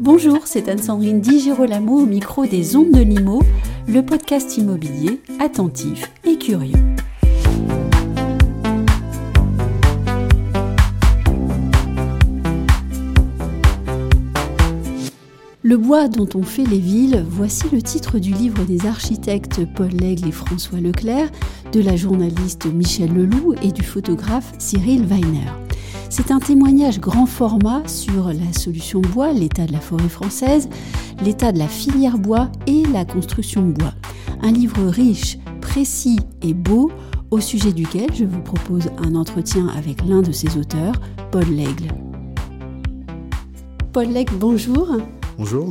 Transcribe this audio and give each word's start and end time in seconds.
Bonjour, 0.00 0.46
c'est 0.46 0.68
Anne-Sandrine 0.68 1.20
Di 1.20 1.40
Girolamo 1.40 1.98
au 1.98 2.06
micro 2.06 2.46
des 2.46 2.76
Ondes 2.76 2.92
de 2.92 3.00
Limo, 3.00 3.42
le 3.88 4.00
podcast 4.06 4.56
immobilier 4.56 5.20
attentif 5.40 6.12
et 6.24 6.38
curieux. 6.38 6.78
Le 15.64 15.76
bois 15.76 16.06
dont 16.06 16.28
on 16.34 16.44
fait 16.44 16.64
les 16.64 16.78
villes, 16.78 17.26
voici 17.28 17.64
le 17.72 17.82
titre 17.82 18.20
du 18.20 18.32
livre 18.32 18.62
des 18.62 18.86
architectes 18.86 19.66
Paul 19.74 19.90
Lègle 19.90 20.28
et 20.28 20.32
François 20.32 20.78
Leclerc, 20.78 21.28
de 21.72 21.80
la 21.80 21.96
journaliste 21.96 22.66
Michel 22.66 23.12
Leloup 23.12 23.54
et 23.62 23.72
du 23.72 23.82
photographe 23.82 24.52
Cyril 24.58 25.04
Weiner. 25.04 25.50
C'est 26.10 26.30
un 26.30 26.38
témoignage 26.38 27.00
grand 27.00 27.26
format 27.26 27.86
sur 27.86 28.28
la 28.28 28.52
solution 28.52 29.00
bois, 29.00 29.32
l'état 29.32 29.66
de 29.66 29.72
la 29.72 29.80
forêt 29.80 30.08
française, 30.08 30.68
l'état 31.22 31.52
de 31.52 31.58
la 31.58 31.68
filière 31.68 32.18
bois 32.18 32.50
et 32.66 32.84
la 32.92 33.04
construction 33.04 33.62
bois. 33.62 33.92
Un 34.42 34.52
livre 34.52 34.86
riche, 34.86 35.38
précis 35.60 36.20
et 36.42 36.54
beau 36.54 36.90
au 37.30 37.40
sujet 37.40 37.72
duquel 37.72 38.14
je 38.14 38.24
vous 38.24 38.40
propose 38.40 38.88
un 38.98 39.14
entretien 39.14 39.68
avec 39.68 40.04
l'un 40.06 40.22
de 40.22 40.32
ses 40.32 40.56
auteurs, 40.56 40.94
Paul 41.30 41.48
Lègle. 41.50 41.88
Paul 43.92 44.06
Lègle, 44.06 44.34
bonjour. 44.38 44.96
Bonjour. 45.36 45.68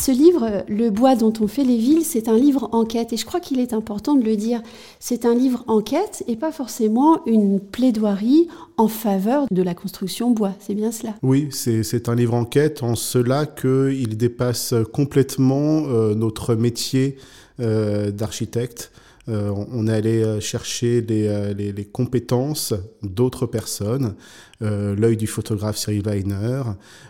Ce 0.00 0.12
livre, 0.12 0.64
Le 0.66 0.88
bois 0.88 1.14
dont 1.14 1.32
on 1.42 1.46
fait 1.46 1.62
les 1.62 1.76
villes, 1.76 2.06
c'est 2.06 2.28
un 2.28 2.38
livre 2.38 2.70
enquête 2.72 3.12
et 3.12 3.18
je 3.18 3.26
crois 3.26 3.38
qu'il 3.38 3.60
est 3.60 3.74
important 3.74 4.14
de 4.14 4.24
le 4.24 4.34
dire. 4.34 4.62
C'est 4.98 5.26
un 5.26 5.34
livre 5.34 5.62
enquête 5.66 6.24
et 6.26 6.36
pas 6.36 6.52
forcément 6.52 7.22
une 7.26 7.60
plaidoirie 7.60 8.48
en 8.78 8.88
faveur 8.88 9.44
de 9.50 9.62
la 9.62 9.74
construction 9.74 10.30
bois. 10.30 10.54
C'est 10.58 10.74
bien 10.74 10.90
cela 10.90 11.16
Oui, 11.22 11.50
c'est 11.52 12.08
un 12.08 12.14
livre 12.14 12.32
enquête 12.32 12.82
en 12.82 12.94
cela 12.94 13.44
qu'il 13.44 14.16
dépasse 14.16 14.72
complètement 14.90 15.82
euh, 15.88 16.14
notre 16.14 16.54
métier 16.54 17.18
euh, 17.60 18.10
d'architecte. 18.10 18.92
Euh, 19.30 19.52
on 19.72 19.86
est 19.86 19.92
allé 19.92 20.22
euh, 20.22 20.40
chercher 20.40 21.04
euh, 21.08 21.54
les, 21.54 21.84
compétences 21.84 22.74
d'autres 23.02 23.46
personnes, 23.46 24.14
l'œil 24.60 25.16
du 25.16 25.26
photographe 25.26 25.78
Cyril 25.78 26.02
Weiner, 26.06 26.62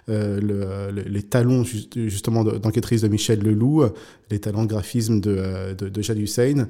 les 0.07 1.23
talons 1.23 1.65
justement 1.65 2.45
d'enquêtrice 2.45 3.03
de 3.03 3.09
Michel 3.09 3.41
Leloup, 3.43 3.85
les 4.31 4.39
talents 4.39 4.63
de 4.63 4.69
graphisme 4.69 5.21
de, 5.21 5.75
de, 5.77 5.89
de 5.89 6.03
Jade 6.03 6.19
Hussein 6.19 6.69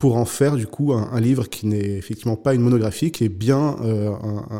pour 0.00 0.16
en 0.16 0.24
faire 0.24 0.56
du 0.56 0.66
coup 0.66 0.94
un, 0.94 1.20
livre 1.20 1.46
qui 1.46 1.66
n'est 1.66 1.98
effectivement 1.98 2.34
pas 2.34 2.54
une 2.54 2.62
monographie, 2.62 3.12
qui 3.12 3.24
est 3.24 3.28
bien 3.28 3.76
euh, 3.82 4.10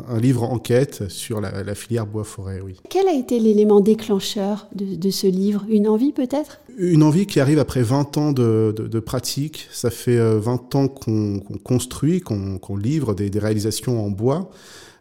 un, 0.07 0.19
livre 0.19 0.43
enquête 0.43 1.09
sur 1.09 1.41
la, 1.41 1.73
filière 1.73 2.05
bois-forêt, 2.05 2.61
oui. 2.63 2.75
Quel 2.89 3.07
a 3.07 3.13
été 3.13 3.39
l'élément 3.39 3.79
déclencheur 3.79 4.67
de, 4.75 5.09
ce 5.09 5.25
livre? 5.25 5.65
Une 5.67 5.87
envie 5.87 6.13
peut-être? 6.13 6.59
Une 6.77 7.01
envie 7.01 7.25
qui 7.25 7.39
arrive 7.39 7.57
après 7.57 7.81
20 7.81 8.17
ans 8.19 8.31
de, 8.31 8.99
pratique. 8.99 9.67
Ça 9.71 9.89
fait 9.89 10.19
20 10.19 10.75
euh, 10.75 10.77
ans 10.77 10.87
qu'on 10.87 11.39
construit, 11.63 12.21
qu'on 12.21 12.77
livre 12.77 13.15
des, 13.15 13.31
réalisations 13.39 14.05
en 14.05 14.11
bois. 14.11 14.51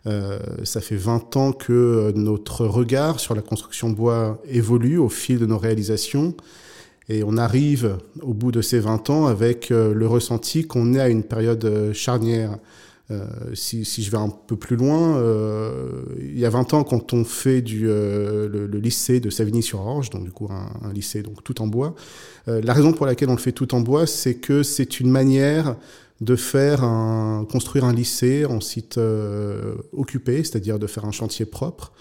Euh, 0.06 0.38
ça 0.64 0.80
fait 0.80 0.96
20 0.96 1.36
ans 1.36 1.52
que 1.52 2.14
notre 2.16 2.64
regard 2.64 3.20
sur 3.20 3.34
la 3.34 3.42
construction 3.42 3.90
bois 3.90 4.40
évolue 4.48 4.96
au 4.96 5.10
fil 5.10 5.38
de 5.38 5.44
nos 5.44 5.58
réalisations. 5.58 6.34
Et 7.10 7.24
on 7.24 7.36
arrive 7.36 7.98
au 8.22 8.32
bout 8.32 8.52
de 8.52 8.62
ces 8.62 8.78
20 8.78 9.10
ans 9.10 9.26
avec 9.26 9.72
euh, 9.72 9.92
le 9.92 10.06
ressenti 10.06 10.64
qu'on 10.64 10.94
est 10.94 11.00
à 11.00 11.08
une 11.08 11.24
période 11.24 11.64
euh, 11.64 11.92
charnière. 11.92 12.56
Euh, 13.10 13.26
si, 13.52 13.84
je 13.84 14.10
vais 14.12 14.16
un 14.16 14.28
peu 14.28 14.54
plus 14.54 14.76
loin, 14.76 15.20
il 16.20 16.38
y 16.38 16.46
a 16.46 16.50
20 16.50 16.74
ans, 16.74 16.84
quand 16.84 17.12
on 17.12 17.24
fait 17.24 17.60
du, 17.60 17.86
le, 17.86 18.46
le, 18.46 18.78
lycée 18.78 19.18
de 19.18 19.30
Savigny-sur-Orge, 19.30 20.10
donc 20.10 20.22
du 20.22 20.30
coup 20.30 20.46
un, 20.48 20.70
un, 20.88 20.92
lycée 20.92 21.20
donc 21.24 21.42
tout 21.42 21.60
en 21.60 21.66
bois, 21.66 21.96
la 22.46 22.72
raison 22.72 22.92
pour 22.92 23.06
laquelle 23.06 23.28
on 23.28 23.34
le 23.34 23.40
fait 23.40 23.50
tout 23.50 23.74
en 23.74 23.80
bois, 23.80 24.06
c'est 24.06 24.36
que 24.36 24.62
c'est 24.62 25.00
une 25.00 25.10
manière 25.10 25.74
de 26.20 26.36
faire 26.36 26.84
un, 26.84 27.44
construire 27.50 27.84
un 27.84 27.92
lycée 27.92 28.44
en 28.44 28.60
site 28.60 29.00
occupé, 29.92 30.44
c'est-à-dire 30.44 30.78
de 30.78 30.86
faire 30.86 31.04
un 31.04 31.10
chantier 31.10 31.46
propre. 31.46 31.92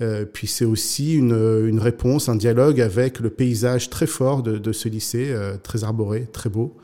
Euh, 0.00 0.24
puis 0.24 0.46
c'est 0.46 0.64
aussi 0.64 1.14
une, 1.14 1.32
une, 1.32 1.80
réponse, 1.80 2.28
un 2.28 2.36
dialogue 2.36 2.80
avec 2.80 3.18
le 3.18 3.30
paysage 3.30 3.90
très 3.90 4.06
fort 4.06 4.42
de, 4.42 4.58
de 4.58 4.72
ce 4.72 4.88
lycée, 4.88 5.28
euh, 5.30 5.56
très 5.60 5.84
arboré, 5.84 6.26
très 6.32 6.48
beau. 6.48 6.76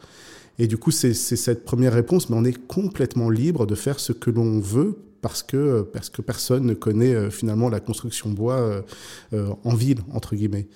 Et 0.58 0.66
du 0.66 0.76
coup, 0.76 0.90
c'est 0.90 1.14
cette 1.14 1.64
première 1.64 1.92
réponse, 1.92 2.28
mais 2.30 2.36
on 2.36 2.44
est 2.44 2.66
complètement 2.66 3.30
libre 3.30 3.66
de 3.66 3.74
faire 3.74 3.98
ce 3.98 4.12
que 4.12 4.30
l'on 4.30 4.60
veut 4.60 4.96
parce 5.20 5.42
que, 5.42 5.82
parce 5.82 6.10
que 6.10 6.22
personne 6.22 6.64
ne 6.64 6.74
connaît 6.74 7.14
euh, 7.14 7.30
finalement 7.30 7.68
la 7.68 7.80
construction 7.80 8.30
bois 8.30 8.84
en 9.32 9.74
ville, 9.74 9.98
entre 10.12 10.36
guillemets. 10.36 10.66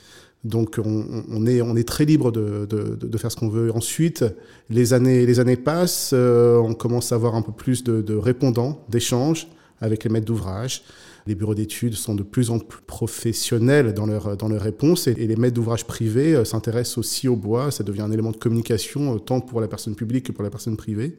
Donc 0.45 0.81
on, 0.85 1.25
on, 1.29 1.47
est, 1.47 1.61
on 1.61 1.77
est 1.77 1.87
très 1.87 2.05
libre 2.05 2.31
de, 2.31 2.67
de, 2.67 2.95
de 2.95 3.19
faire 3.19 3.31
ce 3.31 3.37
qu'on 3.37 3.49
veut. 3.49 3.75
Ensuite, 3.75 4.25
les 4.71 4.93
années, 4.93 5.27
les 5.27 5.41
années 5.41 5.57
passent, 5.57 6.13
on 6.13 6.75
commence 6.75 7.11
à 7.11 7.17
avoir 7.17 7.35
un 7.35 7.43
peu 7.43 7.53
plus 7.53 7.83
de, 7.83 8.03
de 8.03 8.15
répondants, 8.15 8.85
d'échanges 8.89 9.49
avec 9.81 10.05
les 10.05 10.11
maîtres 10.11 10.27
d'ouvrage. 10.27 10.83
Les 11.29 11.35
bureaux 11.35 11.55
d'études 11.55 11.93
sont 11.93 12.15
de 12.15 12.23
plus 12.23 12.49
en 12.49 12.59
plus 12.59 12.81
professionnels 12.81 13.93
dans 13.93 14.07
leur, 14.07 14.39
dans 14.39 14.49
leurs 14.49 14.63
réponses 14.63 15.09
et, 15.09 15.15
les 15.15 15.37
maîtres 15.37 15.57
d'ouvrage 15.57 15.85
privés 15.85 16.35
euh, 16.35 16.47
s'intéressent 16.47 16.97
aussi 16.97 17.29
au 17.29 17.37
bois. 17.37 17.71
Ça 17.71 17.85
devient 17.85 18.01
un 18.01 18.11
élément 18.11 18.31
de 18.31 18.39
communication 18.39 19.15
euh, 19.15 19.19
tant 19.19 19.43
pour 19.43 19.61
la 19.61 19.69
personne 19.69 19.95
publique 19.95 20.25
que 20.25 20.33
pour 20.33 20.43
la 20.43 20.49
personne 20.49 20.79
privée. 20.79 21.19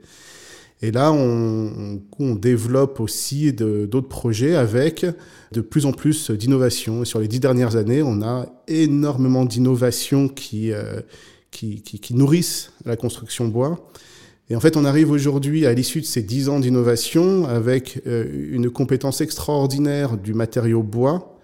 Et 0.82 0.90
là, 0.90 1.12
on, 1.12 2.00
développe 2.36 3.00
aussi 3.02 3.54
d'autres 3.54 4.08
projets 4.08 4.56
avec 4.56 5.06
de 5.52 5.62
plus 5.62 5.86
en 5.86 5.92
plus 5.92 6.32
d'innovations. 6.32 7.06
Sur 7.06 7.20
les 7.20 7.28
dix 7.28 7.40
dernières 7.40 7.76
années, 7.76 8.02
on 8.02 8.24
a 8.24 8.48
énormément 8.68 9.46
d'innovations 9.46 10.28
qui, 10.28 10.72
euh, 10.72 11.02
qui, 11.52 12.14
nourrissent 12.16 12.72
la 12.86 12.96
construction 12.96 13.48
bois. 13.48 13.92
Et 14.52 14.56
en 14.56 14.60
fait, 14.60 14.78
on 14.78 14.86
arrive 14.86 15.12
aujourd'hui 15.12 15.68
à 15.68 15.74
l'issue 15.74 16.02
de 16.02 16.06
ces 16.06 16.24
dix 16.24 16.50
ans 16.50 16.60
d'innovation 16.60 17.46
avec 17.46 18.02
euh, 18.08 18.26
une 18.52 18.72
compétence 18.72 19.22
extraordinaire 19.22 20.18
du 20.18 20.34
matériau 20.34 20.82
bois, 20.82 21.38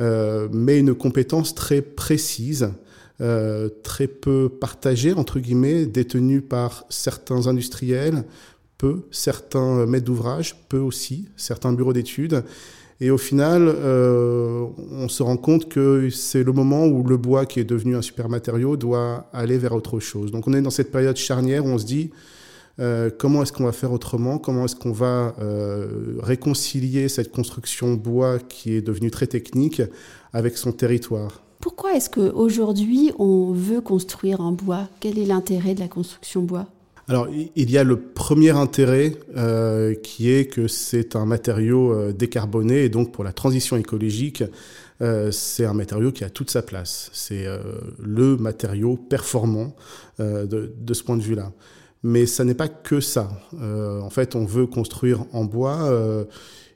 euh, 0.00 0.48
mais 0.50 0.78
une 0.78 0.94
compétence 0.94 1.54
très 1.54 1.82
précise, 1.82 2.70
euh, 3.20 3.68
très 3.82 4.06
peu 4.06 4.48
partagée, 4.48 5.12
entre 5.12 5.38
guillemets, 5.38 5.84
détenue 5.84 6.40
par 6.40 6.86
certains 6.88 7.46
industriels, 7.46 8.24
peu, 8.78 9.02
certains 9.10 9.84
maîtres 9.84 10.06
d'ouvrage, 10.06 10.56
peu 10.70 10.78
aussi, 10.78 11.28
certains 11.36 11.74
bureaux 11.74 11.92
d'études. 11.92 12.42
Et 13.02 13.10
au 13.10 13.18
final, 13.18 13.68
on 13.68 15.08
se 15.08 15.22
rend 15.22 15.36
compte 15.36 15.68
que 15.68 16.08
c'est 16.08 16.42
le 16.42 16.52
moment 16.52 16.86
où 16.86 17.04
le 17.04 17.18
bois, 17.18 17.44
qui 17.44 17.60
est 17.60 17.64
devenu 17.64 17.94
un 17.94 18.00
super 18.00 18.30
matériau, 18.30 18.78
doit 18.78 19.28
aller 19.34 19.58
vers 19.58 19.74
autre 19.74 20.00
chose. 20.00 20.30
Donc 20.30 20.48
on 20.48 20.54
est 20.54 20.62
dans 20.62 20.70
cette 20.70 20.90
période 20.90 21.16
charnière 21.16 21.66
où 21.66 21.68
on 21.68 21.76
se 21.76 21.84
dit, 21.84 22.10
euh, 22.78 23.10
comment 23.16 23.42
est-ce 23.42 23.52
qu'on 23.52 23.64
va 23.64 23.72
faire 23.72 23.92
autrement? 23.92 24.38
Comment 24.38 24.64
est-ce 24.64 24.76
qu'on 24.76 24.92
va 24.92 25.34
euh, 25.40 26.18
réconcilier 26.20 27.08
cette 27.08 27.32
construction 27.32 27.94
bois 27.94 28.38
qui 28.38 28.74
est 28.74 28.82
devenue 28.82 29.10
très 29.10 29.26
technique 29.26 29.82
avec 30.32 30.58
son 30.58 30.72
territoire? 30.72 31.42
Pourquoi 31.60 31.94
est-ce 31.94 32.10
qu'aujourd'hui 32.10 33.12
on 33.18 33.52
veut 33.52 33.80
construire 33.80 34.40
en 34.40 34.52
bois? 34.52 34.88
Quel 35.00 35.18
est 35.18 35.24
l'intérêt 35.24 35.74
de 35.74 35.80
la 35.80 35.88
construction 35.88 36.42
bois? 36.42 36.66
Alors, 37.08 37.28
il 37.30 37.70
y 37.70 37.78
a 37.78 37.84
le 37.84 38.00
premier 38.00 38.50
intérêt 38.50 39.12
euh, 39.36 39.94
qui 39.94 40.28
est 40.28 40.46
que 40.46 40.66
c'est 40.66 41.14
un 41.14 41.24
matériau 41.24 42.10
décarboné 42.10 42.82
et 42.82 42.88
donc 42.88 43.12
pour 43.12 43.22
la 43.22 43.32
transition 43.32 43.76
écologique, 43.76 44.42
euh, 45.02 45.30
c'est 45.30 45.64
un 45.64 45.74
matériau 45.74 46.10
qui 46.10 46.24
a 46.24 46.30
toute 46.30 46.50
sa 46.50 46.62
place. 46.62 47.10
C'est 47.12 47.46
euh, 47.46 47.58
le 48.02 48.36
matériau 48.36 48.96
performant 48.96 49.74
de, 50.18 50.72
de, 50.74 50.94
ce 50.94 51.02
point 51.02 51.16
de 51.16 51.22
vue-là. 51.22 51.52
Mais 52.06 52.24
ça 52.26 52.44
n'est 52.44 52.54
pas 52.54 52.68
que 52.68 53.00
ça. 53.00 53.28
Euh, 53.60 54.00
en 54.00 54.10
fait, 54.10 54.36
on 54.36 54.44
veut 54.44 54.68
construire 54.68 55.24
en 55.32 55.44
bois. 55.44 55.90
Euh, 55.90 56.24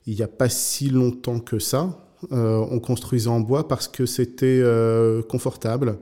il 0.08 0.16
n'y 0.16 0.22
a 0.22 0.28
pas 0.28 0.48
si 0.48 0.88
longtemps 0.88 1.38
que 1.38 1.60
ça. 1.60 2.04
Euh, 2.32 2.66
on 2.68 2.80
construisait 2.80 3.28
en 3.28 3.38
bois 3.38 3.68
parce 3.68 3.86
que 3.86 4.06
c'était 4.06 4.60
confortable, 5.28 5.98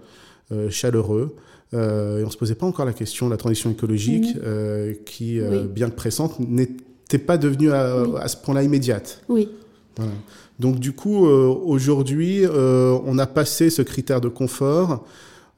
chaleureux. 0.70 1.36
et 1.74 1.76
on 1.76 2.24
ne 2.24 2.30
se 2.30 2.38
posait 2.38 2.54
pas 2.54 2.64
encore 2.64 2.86
la 2.86 2.94
question 2.94 3.26
de 3.26 3.32
la 3.32 3.36
transition 3.36 3.70
écologique, 3.70 4.34
mmh. 4.34 5.04
qui, 5.04 5.40
bien 5.74 5.90
que 5.90 5.94
pressante, 5.94 6.40
n'était 6.40 7.18
pas 7.18 7.36
devenue 7.36 7.70
à, 7.70 8.04
à 8.20 8.28
ce 8.28 8.36
point-là 8.38 8.62
immédiate. 8.62 9.22
Oui. 9.28 9.50
Voilà. 9.98 10.12
Donc 10.58 10.78
du 10.78 10.92
coup, 10.92 11.26
aujourd'hui, 11.26 12.44
on 12.46 13.18
a 13.18 13.26
passé 13.26 13.68
ce 13.68 13.82
critère 13.82 14.22
de 14.22 14.28
confort. 14.28 15.04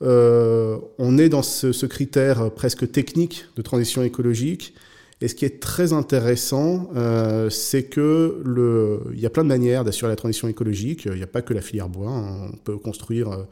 Euh, 0.03 0.79
on 0.99 1.19
est 1.19 1.29
dans 1.29 1.43
ce, 1.43 1.87
critère 1.87 2.51
presque 2.51 2.91
technique 2.91 3.47
de 3.57 3.63
transition 3.63 4.03
écologique. 4.03 4.75
Et 5.23 5.29
ce 5.29 5.35
qui 5.35 5.45
est 5.45 5.61
très 5.61 5.93
intéressant, 5.93 6.89
euh, 6.97 7.51
c'est 7.51 7.83
que 7.83 8.43
il 9.13 9.21
y 9.21 9.27
a 9.27 9.31
plein 9.31 9.43
de 9.43 9.49
manières 9.49 9.85
d'assurer 9.85 10.11
la 10.11 10.17
transition 10.17 10.49
écologique. 10.49 11.05
Il 11.05 11.13
n'y 11.13 11.23
a 11.23 11.27
pas 11.27 11.43
que 11.43 11.53
la 11.53 11.61
filière 11.61 11.91
bois. 11.91 12.11
Hein. 12.11 12.51
On 12.55 12.57
peut 12.57 12.79
construire 12.79 13.31
euh, 13.31 13.45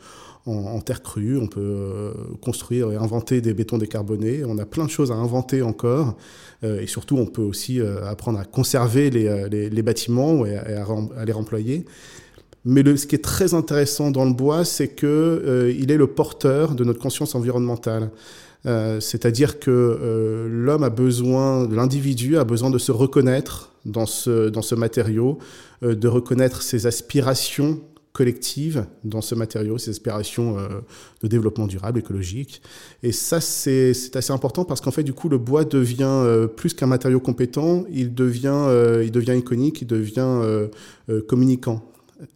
en, 0.47 0.81
terre 0.81 1.03
crue, 1.03 1.37
on 1.37 1.47
peut 1.47 2.15
construire 2.41 2.91
et 2.91 2.97
inventer 2.97 3.43
des 3.43 3.53
bétons 3.53 3.77
décarbonés. 3.77 4.45
On 4.47 4.57
a 4.57 4.65
plein 4.65 4.87
de 4.87 4.91
choses 4.91 5.13
à 5.13 5.15
inventer 5.15 5.61
encore. 5.61 6.17
Et 6.63 6.87
surtout, 6.87 7.19
on 7.19 7.27
peut 7.27 7.43
aussi 7.43 7.83
apprendre 7.83 8.39
à 8.39 8.45
conserver 8.45 9.11
les 9.11 9.83
bâtiments 9.83 10.47
et 10.47 10.57
à, 10.57 10.87
à, 11.19 11.25
les 11.27 11.33
remployer. 11.33 11.85
Mais 12.71 12.85
ce 12.97 13.07
qui 13.07 13.15
est 13.15 13.25
très 13.25 13.55
intéressant 13.55 14.11
dans 14.11 14.27
le 14.27 14.35
bois, 14.35 14.65
c'est 14.65 14.89
que 14.89 15.73
il 15.75 15.91
est 15.91 15.97
le 15.97 16.07
porteur 16.07 16.75
de 16.75 16.85
notre 16.85 17.01
conscience 17.01 17.35
environnementale. 17.35 18.11
Euh, 18.67 19.01
c'est-à-dire 19.01 19.61
que 19.61 19.71
euh, 19.71 20.49
l'homme 20.51 20.83
a 20.83 20.91
besoin, 20.91 21.69
l'individu 21.69 22.37
a 22.37 22.45
besoin 22.45 22.71
de 22.71 22.79
se 22.79 22.91
reconnaître 22.91 23.73
dans 23.85 24.07
ce, 24.07 24.49
dans 24.49 24.63
ce 24.63 24.75
matériau, 24.75 25.39
euh, 25.83 25.95
de 25.95 26.09
reconnaître 26.09 26.63
ses 26.63 26.87
aspirations 26.87 27.81
collectives 28.13 28.85
dans 29.05 29.21
ce 29.21 29.37
matériau, 29.37 29.79
ses 29.79 29.91
aspirations 29.91 30.57
de 31.23 31.29
développement 31.29 31.69
durable, 31.69 32.01
écologique. 32.01 32.63
Et 33.05 33.13
ça, 33.13 33.41
c'est 33.41 33.93
assez 34.17 34.33
important 34.33 34.65
parce 34.65 34.81
qu'en 34.81 34.91
fait, 34.91 35.05
du 35.05 35.13
coup, 35.13 35.29
le 35.29 35.39
bois 35.39 35.65
devient 35.65 36.49
plus 36.57 36.75
qu'un 36.75 36.89
matériau 36.89 37.21
compétent, 37.21 37.85
il 37.93 38.13
devient, 38.15 38.73
il 39.05 39.13
devient 39.13 39.37
iconique, 39.39 39.83
il 39.83 39.87
devient 39.87 40.41
communicant. 41.29 41.89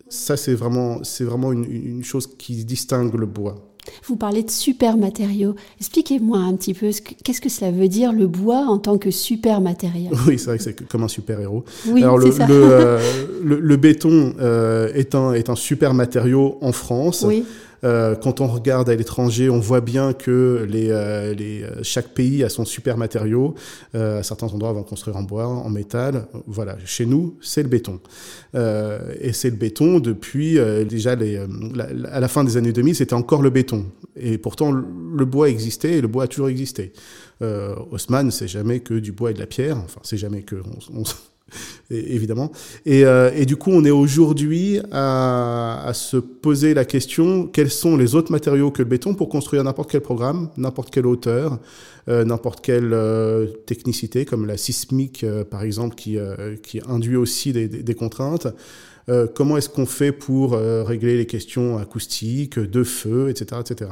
Ça, 0.09 0.37
c'est 0.37 0.55
vraiment, 0.55 1.01
vraiment 1.21 1.53
une, 1.53 1.65
une 1.65 2.05
chose 2.05 2.29
qui 2.39 2.65
distingue 2.65 3.15
le 3.15 3.27
bois. 3.27 3.73
Vous 4.05 4.17
parlez 4.17 4.43
de 4.43 4.51
super 4.51 4.97
matériaux. 4.97 5.57
Expliquez-moi 5.81 6.39
un 6.39 6.55
petit 6.55 6.75
peu, 6.75 6.91
qu'est-ce 7.25 7.41
que 7.41 7.49
cela 7.49 7.73
veut 7.73 7.89
dire 7.89 8.13
le 8.13 8.27
bois 8.27 8.67
en 8.67 8.79
tant 8.79 8.97
que 8.97 9.11
super 9.11 9.61
matériau 9.61 10.11
Oui, 10.27 10.39
c'est 10.39 10.47
vrai 10.47 10.59
que 10.59 10.65
c'est 10.65 10.89
comme 10.89 11.03
un 11.03 11.09
super 11.09 11.41
héros. 11.41 11.65
Oui, 11.89 12.03
Alors, 12.03 12.19
le, 12.19 12.31
ça. 12.31 12.47
Euh, 12.49 13.01
le, 13.43 13.59
le, 13.59 13.77
béton 13.77 14.35
euh, 14.41 14.93
est, 14.95 15.15
un, 15.15 15.33
est 15.33 15.51
un 15.51 15.57
super 15.57 15.95
matériau 15.95 16.59
en 16.61 16.73
France. 16.73 17.25
Oui. 17.27 17.45
Euh, 17.85 18.15
quand 18.15 18.41
on 18.41 18.47
regarde 18.47 18.89
à 18.89 18.95
l'étranger, 18.95 19.51
on 19.51 19.59
voit 19.59 19.81
bien 19.81 20.13
que 20.13 20.31
euh, 20.31 21.35
euh, 21.41 21.71
chaque 21.83 22.09
pays 22.09 22.45
a 22.45 22.49
son 22.49 22.65
super 22.65 22.97
matériau. 22.97 23.55
À 23.95 24.23
certains 24.23 24.47
endroits, 24.47 24.71
on 24.71 24.75
va 24.75 24.83
construire 24.83 25.17
en 25.17 25.23
bois, 25.23 25.47
en 25.47 25.69
métal. 25.69 26.27
Voilà, 26.47 26.77
chez 26.85 27.07
nous, 27.07 27.37
c'est 27.41 27.63
le 27.63 27.69
béton. 27.69 28.01
et 28.55 29.33
c'est 29.33 29.51
le 29.51 29.57
béton 29.57 30.01
depuis 30.01 30.59
déjà 30.89 31.13
à 31.13 32.21
la 32.21 32.29
fin 32.29 32.45
des 32.45 32.57
années 32.57 32.73
2000, 32.73 32.97
c'était 32.97 33.15
encore 33.15 33.43
le 33.43 33.51
béton. 33.51 33.87
Et 34.17 34.39
pourtant, 34.39 34.73
le 34.73 35.25
bois 35.25 35.49
existait 35.49 35.99
et 35.99 36.01
le 36.01 36.09
bois 36.09 36.25
a 36.25 36.27
toujours 36.27 36.49
existé. 36.49 36.93
Haussmann, 37.41 38.31
c'est 38.31 38.49
jamais 38.49 38.81
que 38.81 38.95
du 38.95 39.13
bois 39.13 39.31
et 39.31 39.35
de 39.35 39.41
la 39.41 39.47
pierre. 39.47 39.77
Enfin, 39.79 40.01
c'est 40.03 40.19
jamais 40.19 40.43
que 40.43 40.57
évidemment. 41.91 42.53
Et, 42.87 43.05
euh, 43.05 43.31
et, 43.35 43.47
du 43.47 43.57
coup, 43.57 43.71
on 43.71 43.85
est 43.85 43.91
aujourd'hui 43.91 44.81
à, 44.91 45.91
se 45.95 46.17
poser 46.17 46.75
la 46.75 46.85
question 46.85 47.47
quels 47.47 47.71
sont 47.71 47.97
les 47.97 48.15
autres 48.15 48.33
matériaux 48.33 48.71
que 48.71 48.83
le 48.83 48.89
béton 48.89 49.15
pour 49.15 49.29
construire 49.29 49.65
n'importe 49.65 49.91
quel 49.91 50.01
programme, 50.01 50.49
n'importe 50.57 50.91
quelle 50.91 51.07
hauteur, 51.07 51.59
euh, 52.09 52.25
n'importe 52.25 52.65
quelle 52.65 52.93
euh, 52.93 53.47
technicité, 53.67 54.25
comme 54.25 54.47
la 54.47 54.57
sismique, 54.57 55.25
par 55.51 55.63
exemple, 55.63 55.95
qui, 55.95 56.19
induit 56.89 57.17
aussi 57.17 57.53
des, 57.53 57.69
des, 57.69 57.83
des 57.83 57.95
contraintes. 57.95 58.49
comment 59.35 59.57
est-ce 59.57 59.69
qu'on 59.69 59.87
fait 59.87 60.13
pour 60.13 60.53
régler 60.53 61.17
les 61.17 61.27
questions 61.27 61.79
acoustiques, 61.79 62.59
de 62.59 62.85
feu, 62.85 63.29
etc., 63.31 63.61
etc. 63.61 63.91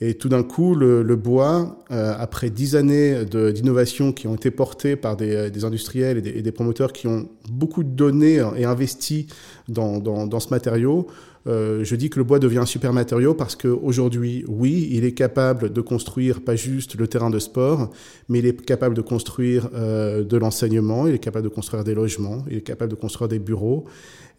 Et 0.00 0.14
tout 0.14 0.28
d'un 0.28 0.44
coup, 0.44 0.74
le, 0.76 1.02
le 1.02 1.16
bois, 1.16 1.84
euh, 1.90 2.14
après 2.18 2.50
dix 2.50 2.76
années 2.76 3.24
d'innovation 3.24 4.12
qui 4.12 4.28
ont 4.28 4.36
été 4.36 4.50
portées 4.50 4.94
par 4.94 5.16
des, 5.16 5.50
des 5.50 5.64
industriels 5.64 6.18
et 6.18 6.22
des, 6.22 6.30
et 6.30 6.42
des, 6.42 6.52
promoteurs 6.52 6.92
qui 6.92 7.08
ont 7.08 7.28
beaucoup 7.50 7.82
donné 7.82 8.40
et 8.56 8.64
investi 8.64 9.26
dans, 9.68 9.98
dans, 9.98 10.26
dans 10.26 10.40
ce 10.40 10.50
matériau, 10.50 11.08
euh, 11.46 11.84
je 11.84 11.96
dis 11.96 12.10
que 12.10 12.18
le 12.18 12.24
bois 12.24 12.38
devient 12.38 12.58
un 12.58 12.66
super 12.66 12.92
matériau 12.92 13.34
parce 13.34 13.56
qu'aujourd'hui, 13.56 14.44
oui, 14.48 14.88
il 14.90 15.04
est 15.04 15.12
capable 15.12 15.72
de 15.72 15.80
construire 15.80 16.42
pas 16.42 16.56
juste 16.56 16.96
le 16.96 17.06
terrain 17.06 17.30
de 17.30 17.38
sport, 17.38 17.90
mais 18.28 18.40
il 18.40 18.46
est 18.46 18.64
capable 18.64 18.94
de 18.94 19.00
construire 19.00 19.68
euh, 19.74 20.24
de 20.24 20.36
l'enseignement, 20.36 21.06
il 21.06 21.14
est 21.14 21.18
capable 21.18 21.44
de 21.44 21.54
construire 21.54 21.84
des 21.84 21.94
logements, 21.94 22.44
il 22.50 22.58
est 22.58 22.62
capable 22.62 22.90
de 22.90 22.96
construire 22.96 23.28
des 23.28 23.38
bureaux 23.38 23.84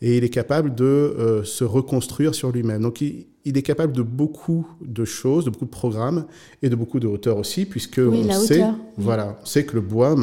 et 0.02 0.18
il 0.18 0.24
est 0.24 0.30
capable 0.30 0.76
de 0.76 0.86
euh, 0.86 1.44
se 1.44 1.64
reconstruire 1.64 2.34
sur 2.34 2.52
lui-même. 2.52 2.82
Donc 2.82 3.02
il, 3.02 3.26
il, 3.44 3.58
est 3.58 3.62
capable 3.62 3.92
de 3.92 4.02
beaucoup 4.02 4.66
de 4.82 5.04
choses, 5.04 5.44
de 5.46 5.50
beaucoup 5.50 5.66
de 5.66 5.70
programmes 5.70 6.26
et 6.62 6.70
de 6.70 6.76
beaucoup 6.76 7.02
de 7.02 7.08
hauteur 7.08 7.38
aussi, 7.38 7.66
puisque 7.66 8.00
oui, 8.02 8.26
on 8.30 8.34
sait, 8.34 8.64
voilà, 8.98 9.38
on 9.42 9.46
sait 9.46 9.66
que 9.66 9.76
le 9.76 9.82
bois 9.82 10.16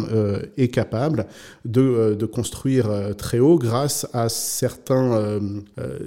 est 0.57 0.69
capable 0.69 1.27
de, 1.67 2.17
de 2.19 2.27
construire 2.27 2.89
très 3.19 3.39
haut 3.39 3.59
grâce 3.59 4.09
à 4.15 4.31
certains, 4.31 5.41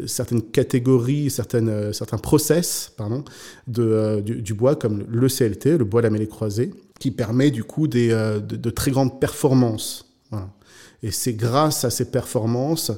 certaines 0.08 0.42
catégories, 0.60 1.30
certaines, 1.30 1.94
certains 1.94 2.18
process, 2.18 2.92
pardon, 2.98 3.24
de, 3.68 4.22
du, 4.26 4.42
du, 4.42 4.54
bois 4.54 4.76
comme 4.76 5.06
le 5.10 5.28
CLT, 5.28 5.78
le 5.78 5.86
bois 5.86 6.02
lamellé 6.02 6.28
croisé, 6.28 6.72
qui 7.00 7.12
permet 7.12 7.52
du 7.52 7.64
coup 7.64 7.88
des, 7.88 8.10
de, 8.10 8.56
de 8.56 8.70
très 8.70 8.92
grandes 8.92 9.20
performances. 9.20 10.06
Et 11.02 11.12
c'est 11.12 11.34
grâce 11.34 11.86
à 11.86 11.90
ces 11.90 12.12
performances 12.12 12.92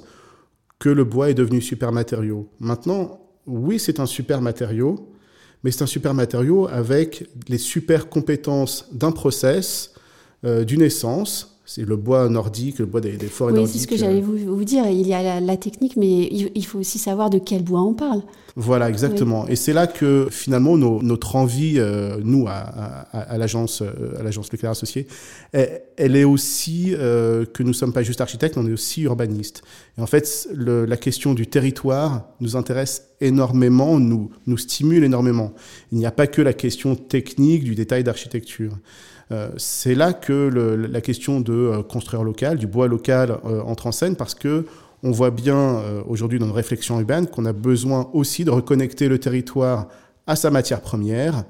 que 0.80 0.90
le 0.90 1.04
bois 1.04 1.30
est 1.30 1.36
devenu 1.36 1.62
super 1.62 1.92
matériau. 1.92 2.50
Maintenant, 2.60 3.19
oui, 3.46 3.80
c'est 3.80 4.00
un 4.00 4.06
super 4.06 4.42
matériau, 4.42 5.12
mais 5.63 5.72
c'est 5.72 5.84
un 5.84 5.88
super 5.88 6.13
matériau 6.13 6.68
avec 6.68 7.30
les 7.48 7.60
super 7.60 8.10
compétences 8.10 8.88
d'un 8.92 9.12
process, 9.12 9.94
euh, 10.44 10.63
d'une 10.63 10.81
essence, 10.81 11.50
c'est 11.73 11.85
le 11.85 11.95
bois 11.95 12.27
nordique, 12.27 12.79
le 12.79 12.85
bois 12.85 13.00
des, 13.00 13.13
des 13.13 13.27
forêts 13.27 13.53
oui, 13.53 13.59
nordiques. 13.59 13.75
Oui, 13.75 13.79
c'est 13.79 13.85
ce 13.85 13.89
que 13.89 13.95
j'allais 13.95 14.19
vous, 14.19 14.38
vous, 14.38 14.63
dire. 14.65 14.85
Il 14.88 15.07
y 15.07 15.13
a 15.13 15.23
la, 15.23 15.39
la, 15.39 15.56
technique, 15.56 15.95
mais 15.95 16.27
il 16.27 16.65
faut 16.65 16.79
aussi 16.79 17.00
savoir 17.00 17.29
de 17.29 17.39
quel 17.39 17.63
bois 17.63 17.81
on 17.81 17.94
parle. 17.94 18.23
Voilà, 18.57 18.89
exactement. 18.89 19.44
Oui. 19.45 19.53
Et 19.53 19.56
c'est 19.56 19.71
là 19.71 19.88
que 19.88 20.27
finalement 20.29 20.75
nos, 20.75 21.01
notre 21.01 21.38
envie, 21.38 21.75
euh, 21.77 22.18
nous 22.21 22.45
à, 22.50 22.56
à, 22.56 23.21
à 23.21 23.38
l'agence, 23.38 23.81
euh, 23.81 24.19
à 24.19 24.23
l'agence 24.23 24.51
Leclerc 24.51 24.71
Associé, 24.71 25.07
elle, 25.53 25.81
elle, 25.95 26.18
est 26.18 26.25
aussi 26.25 26.94
euh, 26.94 27.45
que 27.45 27.63
nous 27.63 27.74
sommes 27.74 27.94
pas 27.94 28.03
juste 28.03 28.19
architectes, 28.19 28.57
on 28.57 28.67
est 28.67 28.74
aussi 28.74 29.03
urbanistes. 29.03 29.62
Et 29.97 30.01
en 30.01 30.07
fait, 30.07 30.50
le, 30.53 30.83
la 30.83 30.97
question 30.97 31.33
du 31.33 31.47
territoire 31.47 32.25
nous 32.41 32.57
intéresse 32.57 33.12
énormément, 33.21 33.97
nous 33.97 34.29
nous 34.45 34.57
stimule 34.57 35.06
énormément. 35.06 35.53
Il 35.94 36.00
n'y 36.00 36.06
a 36.06 36.12
pas 36.12 36.27
que 36.27 36.41
la 36.41 36.53
question 36.53 36.97
technique 36.97 37.63
du 37.63 37.75
détail 37.75 38.03
d'architecture. 38.03 38.74
Euh, 39.31 39.50
c'est 39.57 39.95
là 39.95 40.13
que 40.13 40.33
la 40.33 41.01
question 41.01 41.39
de 41.39 41.54
euh, 41.54 41.83
construire 41.83 42.24
local, 42.24 42.57
du 42.57 42.68
bois 42.68 42.88
local 42.88 43.38
euh, 43.45 43.62
entre 43.62 43.88
en 43.88 43.92
scène 43.92 44.16
parce 44.16 44.36
que 44.36 44.66
on 45.04 45.10
voit 45.10 45.31
bien 45.31 45.81
aujourd'hui 46.07 46.38
dans 46.38 46.45
nos 46.45 46.54
réflexions 46.54 47.00
urbaines 47.00 47.25
qu'on 47.25 47.45
a 47.45 47.54
besoin 47.54 48.07
aussi 48.13 48.45
de 48.45 48.51
reconnecter 48.51 49.07
le 49.07 49.18
territoire 49.18 49.88
à 50.28 50.36
sa 50.36 50.51
matière 50.51 50.80
première, 50.80 51.44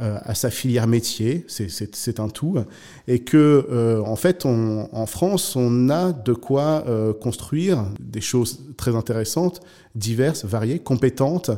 à 0.00 0.34
sa 0.34 0.50
filière 0.50 0.88
métier, 0.88 1.44
c'est 1.46 2.18
un 2.18 2.28
tout, 2.28 2.58
et 3.06 3.20
que 3.20 4.02
en 4.04 4.16
fait, 4.16 4.44
en 4.44 5.06
France, 5.06 5.54
on 5.54 5.88
a 5.88 6.10
de 6.10 6.32
quoi 6.32 6.84
construire 7.20 7.84
des 8.00 8.20
choses 8.20 8.64
très 8.76 8.96
intéressantes, 8.96 9.60
diverses, 9.94 10.44
variées, 10.44 10.80
compétentes, 10.80 11.52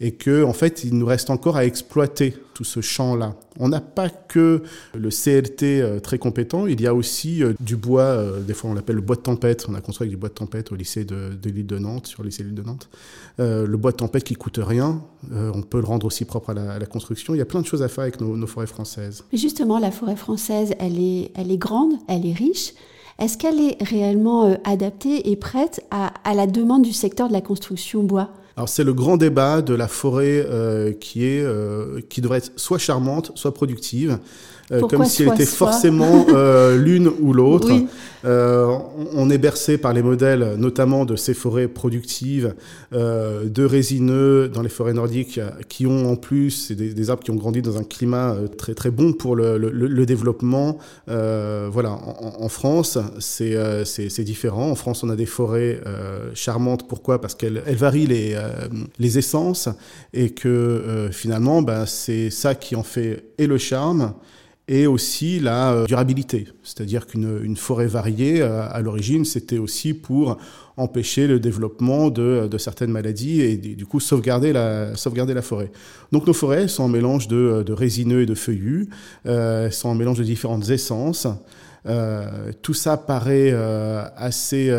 et 0.00 0.12
que 0.12 0.42
en 0.44 0.52
fait 0.52 0.82
il 0.84 0.96
nous 0.96 1.06
reste 1.06 1.30
encore 1.30 1.56
à 1.56 1.64
exploiter 1.64 2.34
tout 2.54 2.64
ce 2.64 2.80
champ-là. 2.80 3.36
On 3.58 3.68
n'a 3.68 3.80
pas 3.80 4.08
que 4.08 4.62
le 4.94 5.08
CLT 5.08 5.80
euh, 5.80 6.00
très 6.00 6.18
compétent, 6.18 6.66
il 6.66 6.80
y 6.80 6.86
a 6.86 6.94
aussi 6.94 7.42
euh, 7.42 7.54
du 7.60 7.76
bois, 7.76 8.02
euh, 8.02 8.40
des 8.40 8.54
fois 8.54 8.70
on 8.70 8.74
l'appelle 8.74 8.96
le 8.96 9.02
bois 9.02 9.16
de 9.16 9.22
tempête, 9.22 9.66
on 9.68 9.74
a 9.74 9.80
construit 9.80 10.06
avec 10.06 10.10
du 10.10 10.16
bois 10.20 10.28
de 10.28 10.34
tempête 10.34 10.72
au 10.72 10.74
lycée 10.74 11.04
de, 11.04 11.34
de 11.40 11.50
l'île 11.50 11.66
de 11.66 11.78
Nantes, 11.78 12.06
sur 12.06 12.22
le 12.22 12.28
lycée 12.28 12.44
de 12.44 12.62
Nantes. 12.62 12.88
Le 13.38 13.76
bois 13.76 13.92
de 13.92 13.96
tempête 13.96 14.24
qui 14.24 14.34
coûte 14.34 14.60
rien, 14.62 15.02
on 15.32 15.62
peut 15.62 15.80
le 15.80 15.86
rendre 15.86 16.06
aussi 16.06 16.26
propre 16.26 16.50
à 16.50 16.54
la, 16.78 16.86
construction. 16.86 17.34
Il 17.34 17.38
y 17.38 17.40
a 17.40 17.46
plein 17.46 17.62
de 17.62 17.66
choses 17.66 17.82
à 17.82 17.88
faire 17.88 18.02
avec 18.02 18.20
nos, 18.20 18.46
forêts 18.46 18.66
françaises. 18.66 19.24
Justement, 19.32 19.78
la 19.78 19.90
forêt 19.90 20.16
française, 20.16 20.74
elle 20.78 20.98
est, 20.98 21.30
elle 21.34 21.50
est 21.50 21.56
grande, 21.56 21.94
elle 22.08 22.26
est 22.26 22.34
riche. 22.34 22.74
Est-ce 23.18 23.38
qu'elle 23.38 23.60
est 23.60 23.82
réellement 23.82 24.58
adaptée 24.64 25.30
et 25.30 25.36
prête 25.36 25.82
à 25.90 26.34
la 26.34 26.46
demande 26.46 26.82
du 26.82 26.92
secteur 26.92 27.28
de 27.28 27.32
la 27.32 27.40
construction 27.40 28.02
bois? 28.02 28.30
Alors 28.60 28.68
c'est 28.68 28.84
le 28.84 28.92
grand 28.92 29.16
débat 29.16 29.62
de 29.62 29.72
la 29.72 29.88
forêt 29.88 30.44
euh, 30.46 30.92
qui 30.92 31.24
est 31.24 31.40
euh, 31.40 32.02
qui 32.10 32.20
devrait 32.20 32.38
être 32.38 32.52
soit 32.56 32.76
charmante, 32.76 33.32
soit 33.34 33.54
productive. 33.54 34.18
Euh, 34.72 34.82
comme 34.82 35.04
si 35.04 35.24
elle 35.24 35.30
était 35.34 35.46
forcément 35.46 36.26
l'une 36.76 37.10
ou 37.20 37.32
l'autre. 37.32 37.72
Oui. 37.72 37.88
On, 38.22 39.30
est 39.30 39.38
bercé 39.38 39.78
par 39.78 39.92
les 39.92 40.02
modèles, 40.02 40.54
notamment 40.58 41.04
de 41.04 41.16
ces 41.16 41.34
forêts 41.34 41.66
productives, 41.66 42.54
de 42.92 43.64
résineux 43.64 44.48
dans 44.48 44.62
les 44.62 44.68
forêts 44.68 44.92
nordiques, 44.92 45.40
qui 45.68 45.86
ont 45.88 46.08
en 46.08 46.14
plus 46.14 46.70
des, 46.70 46.94
des, 46.94 47.10
arbres 47.10 47.24
qui 47.24 47.32
ont 47.32 47.36
grandi 47.36 47.62
dans 47.62 47.78
un 47.78 47.82
climat 47.82 48.36
très 48.58 48.74
très 48.74 48.92
bon 48.92 49.12
pour 49.12 49.34
le, 49.34 49.58
le, 49.58 49.70
le 49.70 50.06
développement. 50.06 50.78
Voilà, 51.08 51.90
en, 51.90 52.36
en 52.38 52.48
France, 52.48 52.96
c'est 53.18 54.24
différent. 54.24 54.70
En 54.70 54.76
France, 54.76 55.02
on 55.02 55.10
a 55.10 55.16
des 55.16 55.26
forêts 55.26 55.80
charmantes. 56.34 56.86
Pourquoi? 56.86 57.20
Parce 57.20 57.34
qu'elles 57.34 57.62
elles 57.66 57.74
varient 57.74 58.06
les 58.06 58.36
les 58.98 59.18
essences 59.18 59.68
et 60.12 60.30
que 60.30 61.08
finalement, 61.12 61.62
bah, 61.62 61.86
c'est 61.86 62.30
ça 62.30 62.54
qui 62.54 62.76
en 62.76 62.82
fait 62.82 63.24
et 63.38 63.46
le 63.46 63.58
charme 63.58 64.14
et 64.70 64.86
aussi 64.86 65.40
la 65.40 65.72
euh, 65.72 65.84
durabilité. 65.84 66.46
C'est-à-dire 66.62 67.08
qu'une 67.08 67.56
forêt 67.56 67.88
variée, 67.88 68.40
euh, 68.40 68.62
à 68.70 68.80
l'origine, 68.80 69.24
c'était 69.24 69.58
aussi 69.58 69.94
pour 69.94 70.38
empêcher 70.76 71.26
le 71.26 71.40
développement 71.40 72.08
de, 72.08 72.48
certaines 72.56 72.92
maladies 72.92 73.42
et 73.42 73.56
du 73.56 73.84
coup 73.84 73.98
sauvegarder 73.98 74.52
la, 74.52 74.96
sauvegarder 74.96 75.34
la 75.34 75.42
forêt. 75.42 75.72
Donc 76.12 76.26
nos 76.26 76.32
forêts 76.32 76.68
sont 76.68 76.84
un 76.84 76.88
mélange 76.88 77.26
de, 77.26 77.72
résineux 77.72 78.22
et 78.22 78.26
de 78.26 78.34
feuillus, 78.34 78.88
euh, 79.26 79.70
sont 79.70 79.90
un 79.90 79.96
mélange 79.96 80.18
de 80.18 80.24
différentes 80.24 80.70
essences. 80.70 81.26
Euh, 81.86 82.52
tout 82.62 82.74
ça 82.74 82.96
paraît 82.96 83.52
assez, 84.16 84.70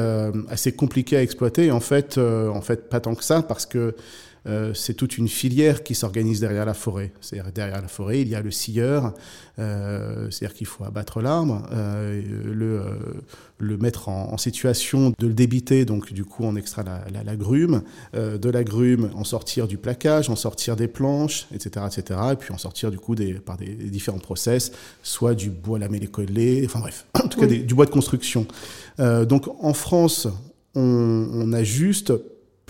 assez 0.49 0.71
compliqué 0.71 1.17
à 1.17 1.21
exploiter. 1.21 1.71
En 1.71 1.79
fait, 1.79 2.17
en 2.17 2.61
fait, 2.61 2.89
pas 2.89 2.99
tant 2.99 3.15
que 3.15 3.23
ça, 3.23 3.41
parce 3.41 3.65
que 3.65 3.95
euh, 4.47 4.73
c'est 4.73 4.95
toute 4.95 5.19
une 5.19 5.27
filière 5.27 5.83
qui 5.83 5.93
s'organise 5.93 6.39
derrière 6.39 6.65
la 6.65 6.73
forêt. 6.73 7.11
C'est-à-dire 7.21 7.51
derrière 7.51 7.81
la 7.81 7.87
forêt, 7.87 8.21
il 8.21 8.27
y 8.27 8.33
a 8.33 8.41
le 8.41 8.49
scieur, 8.49 9.13
euh, 9.59 10.31
c'est-à-dire 10.31 10.55
qu'il 10.55 10.65
faut 10.65 10.83
abattre 10.83 11.21
l'arbre, 11.21 11.61
euh, 11.71 12.21
le, 12.51 12.81
le 13.59 13.77
mettre 13.77 14.09
en, 14.09 14.37
situation 14.37 15.13
de 15.19 15.27
le 15.27 15.33
débiter, 15.33 15.85
donc 15.85 16.11
du 16.11 16.25
coup 16.25 16.43
on 16.43 16.55
extrait 16.55 16.83
la, 16.83 17.23
la, 17.23 17.35
grume, 17.35 17.83
de 18.13 18.49
la 18.49 18.63
grume 18.63 19.11
en 19.13 19.23
sortir 19.23 19.67
du 19.67 19.77
plaquage, 19.77 20.31
en 20.31 20.35
sortir 20.35 20.75
des 20.75 20.87
planches, 20.87 21.47
etc., 21.53 21.85
etc., 21.85 22.19
et 22.31 22.35
puis 22.35 22.51
en 22.51 22.57
sortir 22.57 22.89
du 22.89 22.97
coup 22.97 23.13
des, 23.13 23.35
par 23.35 23.57
des, 23.57 23.75
différents 23.75 24.17
process, 24.17 24.71
soit 25.03 25.35
du 25.35 25.51
bois 25.51 25.77
lamellé 25.77 26.07
collé, 26.07 26.63
enfin 26.65 26.79
bref, 26.79 27.05
en 27.23 27.27
tout 27.27 27.39
cas 27.39 27.45
du 27.45 27.75
bois 27.75 27.85
de 27.85 27.91
construction. 27.91 28.47
donc 28.97 29.47
en 29.59 29.73
France, 29.73 30.27
on, 30.73 31.29
on 31.31 31.53
a 31.53 31.63
juste 31.63 32.11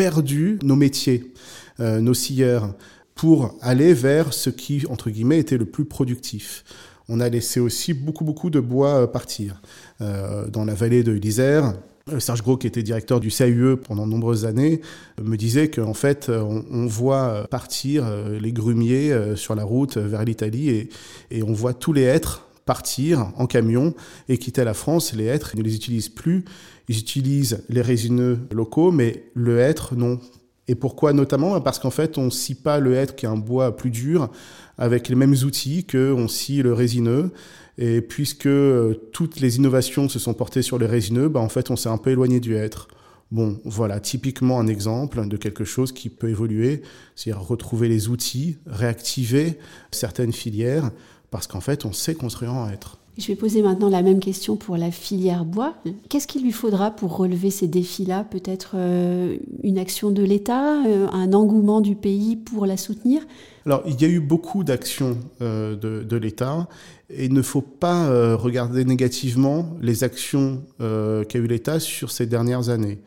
perdu 0.01 0.57
nos 0.63 0.75
métiers. 0.75 1.31
Euh, 1.79 2.01
nos 2.01 2.15
scieurs, 2.15 2.73
pour 3.13 3.55
aller 3.61 3.93
vers 3.93 4.33
ce 4.33 4.49
qui, 4.49 4.83
entre 4.89 5.11
guillemets, 5.11 5.37
était 5.37 5.59
le 5.59 5.65
plus 5.65 5.85
productif. 5.85 6.63
On 7.07 7.19
a 7.19 7.29
laissé 7.29 7.59
aussi 7.59 7.93
beaucoup, 7.93 8.23
beaucoup 8.23 8.49
de 8.49 8.59
bois 8.59 9.03
euh, 9.03 9.07
partir. 9.07 9.61
Euh, 10.01 10.47
dans 10.47 10.65
la 10.65 10.73
vallée 10.73 11.03
de 11.03 11.11
l'Isère, 11.11 11.75
Serge 12.17 12.41
Gros, 12.41 12.57
qui 12.57 12.65
était 12.65 12.81
directeur 12.81 13.19
du 13.19 13.29
CAUE 13.29 13.77
pendant 13.77 14.07
de 14.07 14.11
nombreuses 14.11 14.45
années, 14.45 14.81
me 15.21 15.37
disait 15.37 15.69
qu'en 15.69 15.93
fait, 15.93 16.29
on, 16.29 16.87
voit 16.87 17.45
partir 17.51 18.11
les 18.27 18.51
grumiers 18.51 19.15
sur 19.35 19.53
la 19.53 19.63
route 19.63 19.97
vers 19.97 20.25
l'Italie 20.25 20.89
et, 21.29 21.43
on 21.43 21.53
voit 21.53 21.75
tous 21.75 21.93
les 21.93 22.01
hêtres 22.01 22.47
partir 22.65 23.31
en 23.37 23.45
camion 23.45 23.93
et 24.29 24.39
quitter 24.39 24.63
la 24.63 24.73
France. 24.73 25.13
Les 25.13 25.25
hêtres, 25.25 25.51
ils 25.53 25.59
ne 25.59 25.63
les 25.63 25.75
utilisent 25.75 26.09
plus. 26.09 26.43
Ils 26.91 26.99
utilisent 26.99 27.63
les 27.69 27.81
résineux 27.81 28.37
locaux, 28.51 28.91
mais 28.91 29.23
le 29.33 29.59
hêtre, 29.59 29.95
non. 29.95 30.19
Et 30.67 30.75
pourquoi 30.75 31.13
notamment? 31.13 31.61
Parce 31.61 31.79
qu'en 31.79 31.89
fait, 31.89 32.17
on 32.17 32.29
scie 32.29 32.53
pas 32.53 32.81
le 32.81 32.95
hêtre, 32.95 33.15
qui 33.15 33.25
est 33.25 33.29
un 33.29 33.37
bois 33.37 33.77
plus 33.77 33.91
dur, 33.91 34.29
avec 34.77 35.07
les 35.07 35.15
mêmes 35.15 35.35
outils 35.45 35.85
que 35.85 36.11
on 36.11 36.27
scie 36.27 36.61
le 36.61 36.73
résineux. 36.73 37.31
Et 37.77 38.01
puisque 38.01 38.45
euh, 38.45 39.09
toutes 39.13 39.39
les 39.39 39.55
innovations 39.55 40.09
se 40.09 40.19
sont 40.19 40.33
portées 40.33 40.63
sur 40.63 40.77
les 40.77 40.85
résineux, 40.85 41.29
bah 41.29 41.39
en 41.39 41.47
fait, 41.47 41.71
on 41.71 41.77
s'est 41.77 41.87
un 41.87 41.97
peu 41.97 42.09
éloigné 42.09 42.41
du 42.41 42.55
hêtre. 42.55 42.89
Bon, 43.31 43.61
voilà, 43.63 44.01
typiquement 44.01 44.59
un 44.59 44.67
exemple 44.67 45.25
de 45.25 45.37
quelque 45.37 45.63
chose 45.63 45.93
qui 45.93 46.09
peut 46.09 46.27
évoluer, 46.27 46.81
c'est-à-dire 47.15 47.41
retrouver 47.41 47.87
les 47.87 48.09
outils, 48.09 48.57
réactiver 48.65 49.57
certaines 49.91 50.33
filières, 50.33 50.91
parce 51.29 51.47
qu'en 51.47 51.61
fait, 51.61 51.85
on 51.85 51.93
sait 51.93 52.15
construire 52.15 52.53
en 52.53 52.69
hêtre. 52.69 52.97
Je 53.17 53.27
vais 53.27 53.35
poser 53.35 53.61
maintenant 53.61 53.89
la 53.89 54.01
même 54.01 54.19
question 54.19 54.55
pour 54.55 54.77
la 54.77 54.89
filière 54.89 55.43
bois. 55.43 55.75
Qu'est-ce 56.07 56.27
qu'il 56.27 56.43
lui 56.43 56.53
faudra 56.53 56.91
pour 56.91 57.17
relever 57.17 57.51
ces 57.51 57.67
défis-là? 57.67 58.23
Peut-être 58.23 58.71
euh, 58.75 59.37
une 59.63 59.77
action 59.77 60.11
de 60.11 60.23
l'État, 60.23 60.85
euh, 60.85 61.07
un 61.11 61.33
engouement 61.33 61.81
du 61.81 61.95
pays 61.95 62.37
pour 62.37 62.65
la 62.65 62.77
soutenir? 62.77 63.21
Alors, 63.65 63.83
il 63.85 64.01
y 64.01 64.05
a 64.05 64.07
eu 64.07 64.21
beaucoup 64.21 64.63
d'actions 64.63 65.17
euh, 65.41 65.75
de, 65.75 66.15
l'État 66.15 66.67
et 67.09 67.25
il 67.25 67.33
ne 67.33 67.41
faut 67.41 67.61
pas 67.61 68.35
regarder 68.35 68.85
négativement 68.85 69.75
les 69.81 70.03
actions 70.05 70.63
qu'a 70.79 71.37
eu 71.37 71.47
l'État 71.47 71.79
sur 71.79 72.09
ces 72.09 72.25
dernières 72.25 72.69
années. 72.69 72.99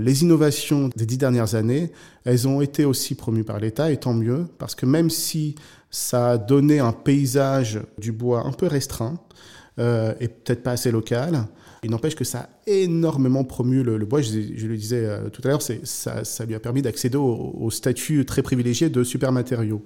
Les 0.00 0.22
innovations 0.22 0.90
des 0.94 1.06
dix 1.06 1.18
dernières 1.18 1.56
années, 1.56 1.90
elles 2.24 2.46
ont 2.46 2.60
été 2.60 2.84
aussi 2.84 3.16
promues 3.16 3.42
par 3.42 3.58
l'État, 3.58 3.90
et 3.90 3.96
tant 3.96 4.14
mieux, 4.14 4.46
parce 4.58 4.76
que 4.76 4.86
même 4.86 5.10
si 5.10 5.56
ça 5.90 6.30
a 6.30 6.38
donné 6.38 6.80
un 6.80 6.92
paysage 6.92 7.80
du 7.98 8.12
bois 8.12 8.46
un 8.46 8.52
peu 8.52 8.66
restreint 8.66 9.18
euh, 9.78 10.12
et 10.20 10.28
peut-être 10.28 10.62
pas 10.62 10.72
assez 10.72 10.90
local. 10.90 11.46
Il 11.84 11.92
n'empêche 11.92 12.16
que 12.16 12.24
ça 12.24 12.40
a 12.40 12.48
énormément 12.66 13.44
promu 13.44 13.84
le, 13.84 13.98
bois. 14.04 14.20
Je, 14.20 14.66
le 14.66 14.76
disais 14.76 15.04
euh, 15.04 15.28
tout 15.28 15.40
à 15.44 15.48
l'heure, 15.48 15.62
ça, 15.62 16.44
lui 16.44 16.54
a 16.56 16.60
permis 16.60 16.82
d'accéder 16.82 17.16
au, 17.16 17.70
statut 17.70 18.24
très 18.24 18.42
privilégié 18.42 18.88
de 18.88 19.04
super 19.04 19.30
matériaux. 19.30 19.84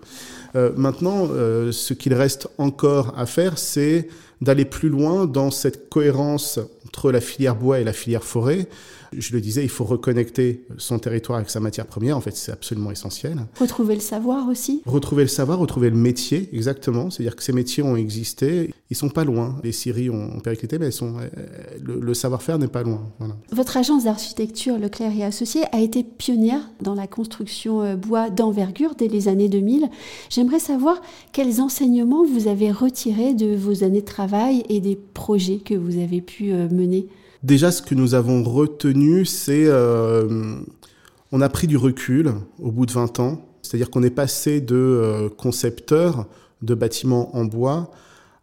Euh, 0.56 0.72
maintenant, 0.76 1.28
ce 1.28 1.92
qu'il 1.92 2.14
reste 2.14 2.48
encore 2.56 3.18
à 3.18 3.26
faire, 3.26 3.58
c'est 3.58 4.08
d'aller 4.40 4.64
plus 4.64 4.88
loin 4.88 5.26
dans 5.26 5.50
cette 5.50 5.90
cohérence 5.90 6.58
entre 6.86 7.12
la 7.12 7.20
filière 7.20 7.56
bois 7.56 7.78
et 7.78 7.84
la 7.84 7.92
filière 7.92 8.24
forêt. 8.24 8.68
Je 9.16 9.32
le 9.32 9.40
disais, 9.40 9.62
il 9.62 9.68
faut 9.68 9.84
reconnecter 9.84 10.66
son 10.78 10.98
territoire 10.98 11.38
avec 11.38 11.50
sa 11.50 11.60
matière 11.60 11.86
première. 11.86 12.16
En 12.16 12.20
fait, 12.20 12.36
c'est 12.36 12.52
absolument 12.52 12.90
essentiel. 12.90 13.46
Retrouver 13.58 13.94
le 13.94 14.00
savoir 14.00 14.48
aussi 14.48 14.82
Retrouver 14.86 15.24
le 15.24 15.28
savoir, 15.28 15.58
retrouver 15.58 15.90
le 15.90 15.96
métier, 15.96 16.48
exactement. 16.52 17.10
C'est-à-dire 17.10 17.36
que 17.36 17.42
ces 17.42 17.52
métiers 17.52 17.82
ont 17.82 17.96
existé. 17.96 18.72
Ils 18.90 18.96
sont 18.96 19.08
pas 19.08 19.24
loin. 19.24 19.56
Les 19.64 19.72
scieries 19.72 20.10
ont 20.10 20.38
périclité, 20.40 20.78
mais 20.78 20.86
elles 20.86 20.92
sont, 20.92 21.14
le, 21.82 22.14
savoir-faire 22.14 22.58
n'est 22.58 22.68
pas 22.68 22.82
loin. 22.82 23.10
Votre 23.50 23.76
agence 23.76 24.04
d'architecture 24.04 24.78
Leclerc 24.78 25.12
et 25.16 25.24
Associés 25.24 25.62
a 25.72 25.80
été 25.80 26.02
pionnière 26.04 26.70
dans 26.80 26.94
la 26.94 27.06
construction 27.06 27.82
euh, 27.82 27.96
bois 27.96 28.30
d'envergure 28.30 28.94
dès 28.94 29.08
les 29.08 29.28
années 29.28 29.48
2000. 29.48 29.88
J'aimerais 30.30 30.58
savoir 30.58 31.00
quels 31.32 31.60
enseignements 31.60 32.24
vous 32.24 32.48
avez 32.48 32.70
retirés 32.70 33.34
de 33.34 33.54
vos 33.54 33.84
années 33.84 34.00
de 34.00 34.06
travail 34.06 34.64
et 34.68 34.80
des 34.80 34.96
projets 34.96 35.58
que 35.58 35.74
vous 35.74 35.98
avez 35.98 36.20
pu 36.20 36.52
euh, 36.52 36.68
mener. 36.68 37.06
Déjà, 37.42 37.72
ce 37.72 37.82
que 37.82 37.94
nous 37.94 38.14
avons 38.14 38.44
retenu, 38.44 39.24
c'est 39.24 39.64
euh, 39.66 40.54
on 41.32 41.40
a 41.40 41.48
pris 41.48 41.66
du 41.66 41.76
recul 41.76 42.34
au 42.60 42.70
bout 42.70 42.86
de 42.86 42.92
20 42.92 43.18
ans. 43.18 43.44
C'est-à-dire 43.62 43.90
qu'on 43.90 44.02
est 44.04 44.10
passé 44.10 44.60
de 44.60 44.76
euh, 44.76 45.28
concepteur 45.28 46.26
de 46.62 46.74
bâtiments 46.74 47.34
en 47.36 47.44
bois 47.44 47.90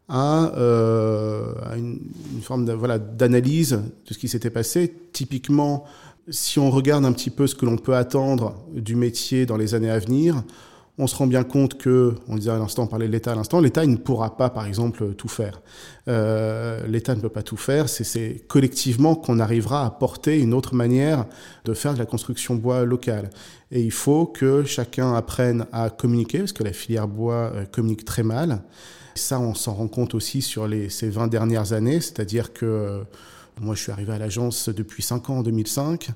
à, 0.10 0.52
euh, 0.58 1.54
une, 1.78 2.02
forme 2.42 2.66
de, 2.66 2.74
voilà, 2.74 3.00
d'analyse 3.00 3.80
de 4.08 4.14
ce 4.14 4.18
qui 4.18 4.28
s'était 4.28 4.50
passé. 4.50 4.94
Typiquement, 5.14 5.86
si 6.30 6.60
on 6.60 6.70
regarde 6.70 7.06
un 7.06 7.14
petit 7.14 7.30
peu 7.30 7.48
ce 7.48 7.56
que 7.56 7.66
l'on 7.66 7.78
peut 7.78 7.96
attendre 7.96 8.56
du 8.74 8.96
métier 8.96 9.46
dans 9.46 9.56
les 9.56 9.76
années 9.76 9.92
à 9.92 10.00
venir, 10.00 10.44
on 11.02 11.08
se 11.08 11.16
rend 11.16 11.28
bien 11.28 11.46
compte 11.46 11.78
que, 11.78 12.16
on 12.28 12.36
disait 12.36 12.52
à 12.52 12.58
l'instant, 12.58 12.84
on 12.84 12.88
parlait 12.88 13.08
de 13.08 13.14
l'État 13.14 13.32
à 13.32 13.36
l'instant, 13.36 13.62
l'État 13.62 13.86
ne 13.86 13.96
pourra 13.96 14.36
pas, 14.36 14.50
par 14.50 14.68
exemple, 14.68 15.14
tout 15.14 15.30
faire. 15.30 15.62
Euh, 16.10 16.86
L'État 16.88 17.16
ne 17.16 17.22
peut 17.22 17.30
pas 17.30 17.42
tout 17.42 17.56
faire. 17.56 17.88
C'est 17.88 18.44
collectivement 18.50 19.16
qu'on 19.16 19.40
arrivera 19.40 19.86
à 19.86 19.92
porter 19.92 20.38
une 20.42 20.54
autre 20.54 20.76
manière 20.76 21.26
de 21.64 21.74
faire 21.74 21.94
de 21.94 22.00
la 22.00 22.06
construction 22.06 22.56
bois 22.56 22.84
locale. 22.84 23.30
Et 23.72 23.82
il 23.82 23.94
faut 23.94 24.26
que 24.26 24.66
chacun 24.66 25.14
apprenne 25.14 25.66
à 25.72 25.90
communiquer, 25.90 26.40
parce 26.40 26.52
que 26.52 26.66
la 26.66 26.74
filière 26.74 27.08
bois 27.08 27.54
euh, 27.56 27.64
communique 27.64 28.04
très 28.04 28.24
mal. 28.24 28.62
Ça, 29.16 29.40
on 29.40 29.54
s'en 29.54 29.76
rend 29.76 29.88
compte 29.88 30.14
aussi 30.16 30.42
sur 30.42 30.68
ces 30.90 31.10
20 31.10 31.30
dernières 31.30 31.72
années, 31.72 32.02
c'est-à-dire 32.02 32.52
que 32.52 32.66
euh, 32.66 33.04
moi, 33.62 33.74
je 33.74 33.84
suis 33.84 33.92
arrivé 33.94 34.12
à 34.12 34.20
l'agence 34.20 34.68
depuis 34.68 35.02
5 35.02 35.30
ans, 35.30 35.38
en 35.38 35.44
2005, 35.44 36.10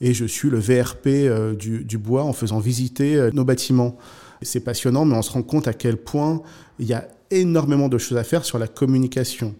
et 0.00 0.14
je 0.14 0.24
suis 0.24 0.48
le 0.48 0.60
VRP 0.60 1.56
du 1.58 1.98
bois 1.98 2.22
en 2.22 2.32
faisant 2.32 2.60
visiter 2.60 3.30
nos 3.32 3.44
bâtiments. 3.44 3.98
C'est 4.42 4.60
passionnant, 4.60 5.04
mais 5.04 5.16
on 5.16 5.22
se 5.22 5.32
rend 5.32 5.42
compte 5.42 5.68
à 5.68 5.72
quel 5.72 5.96
point 5.96 6.42
il 6.78 6.86
y 6.86 6.94
a 6.94 7.08
énormément 7.30 7.88
de 7.88 7.98
choses 7.98 8.18
à 8.18 8.24
faire 8.24 8.44
sur 8.44 8.58
la 8.58 8.68
communication. 8.68 9.54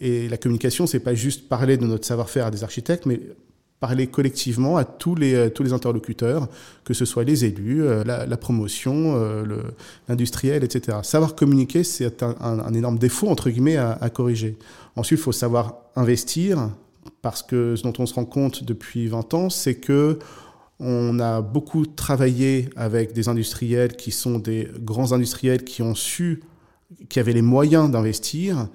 Et 0.00 0.28
la 0.28 0.36
communication, 0.36 0.86
c'est 0.86 1.00
pas 1.00 1.14
juste 1.14 1.48
parler 1.48 1.76
de 1.76 1.86
notre 1.86 2.06
savoir-faire 2.06 2.46
à 2.46 2.50
des 2.50 2.64
architectes, 2.64 3.06
mais 3.06 3.20
parler 3.82 4.06
collectivement 4.06 4.76
à 4.76 4.84
tous 4.84 5.16
les, 5.16 5.34
euh, 5.34 5.50
tous 5.50 5.64
les 5.64 5.72
interlocuteurs, 5.72 6.48
que 6.84 6.94
ce 6.94 7.04
soit 7.04 7.24
les 7.24 7.44
élus, 7.44 7.82
euh, 7.82 8.04
la, 8.04 8.36
promotion, 8.36 9.16
euh, 9.16 9.44
l'industriel, 10.08 10.62
etc. 10.62 10.98
Savoir 11.02 11.34
communiquer, 11.34 11.82
c'est 11.82 12.22
un, 12.22 12.72
énorme 12.74 12.98
défaut, 12.98 13.28
entre 13.28 13.50
guillemets, 13.50 13.76
à, 13.76 13.98
à 14.00 14.08
corriger. 14.08 14.56
Ensuite, 14.94 15.18
il 15.18 15.22
faut 15.22 15.32
savoir 15.32 15.78
investir, 15.96 16.70
parce 17.22 17.42
que 17.42 17.74
ce 17.74 17.82
dont 17.82 17.92
on 17.98 18.06
se 18.06 18.14
rend 18.14 18.24
compte 18.24 18.62
depuis 18.62 19.08
20 19.08 19.34
ans, 19.34 19.50
c'est 19.50 19.74
que 19.74 20.18
on 20.82 21.20
a 21.20 21.40
beaucoup 21.40 21.86
travaillé 21.86 22.68
avec 22.74 23.12
des 23.12 23.28
industriels 23.28 23.96
qui 23.96 24.10
sont 24.10 24.38
des 24.38 24.68
grands 24.80 25.12
industriels 25.12 25.62
qui 25.62 25.80
ont 25.80 25.94
su, 25.94 26.42
qui 27.08 27.20
avaient 27.20 27.32
les 27.32 27.42
moyens 27.42 27.90
d'investir, 27.90 28.68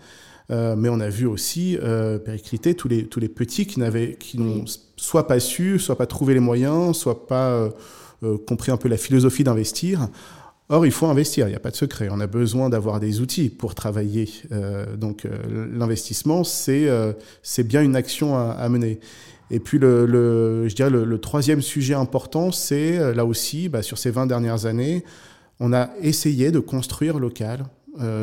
euh, 0.49 0.75
mais 0.77 0.87
on 0.87 1.01
a 1.01 1.09
vu 1.09 1.25
aussi 1.25 1.77
euh, 1.77 2.17
péricliter 2.17 2.73
tous 2.73 2.87
les, 2.87 3.05
tous 3.05 3.19
les 3.19 3.27
petits 3.27 3.67
qui 3.67 3.79
n'avaient, 3.79 4.15
qui 4.15 4.39
n'ont 4.39 4.63
soit 4.95 5.27
pas 5.27 5.39
su, 5.41 5.79
soit 5.79 5.97
pas 5.97 6.07
trouvé 6.07 6.33
les 6.33 6.39
moyens, 6.39 6.95
soit 6.95 7.27
pas 7.27 7.49
euh, 7.49 7.69
euh, 8.23 8.37
compris 8.37 8.71
un 8.71 8.77
peu 8.77 8.87
la 8.87 8.97
philosophie 8.97 9.43
d'investir. 9.43 10.07
Or, 10.69 10.85
il 10.85 10.91
faut 10.91 11.07
investir, 11.07 11.47
il 11.47 11.51
n'y 11.51 11.55
a 11.55 11.61
pas 11.61 11.71
de 11.71 11.75
secret. 11.75 12.07
On 12.11 12.19
a 12.19 12.27
besoin 12.27 12.69
d'avoir 12.69 12.99
des 12.99 13.21
outils 13.21 13.49
pour 13.49 13.73
travailler. 13.73 14.29
Donc, 14.97 15.25
l'investissement, 15.71 16.43
c'est 16.43 16.89
c'est 17.41 17.63
bien 17.63 17.81
une 17.81 17.95
action 17.95 18.35
à, 18.35 18.51
à 18.51 18.67
mener. 18.67 18.99
Et 19.49 19.59
puis, 19.59 19.79
le, 19.79 20.05
le 20.05 20.67
je 20.67 20.75
dirais 20.75 20.89
le, 20.89 21.05
le, 21.05 21.19
troisième 21.19 21.61
sujet 21.61 21.93
important, 21.93 22.51
c'est 22.51 22.97
euh, 22.97 23.13
là 23.13 23.25
aussi, 23.25 23.69
bah, 23.69 23.81
sur 23.81 23.97
ces 23.97 24.11
20 24.11 24.27
dernières 24.27 24.65
années, 24.65 25.03
on 25.59 25.73
a 25.73 25.89
essayé 26.01 26.51
de 26.51 26.59
construire 26.59 27.19
local. 27.19 27.65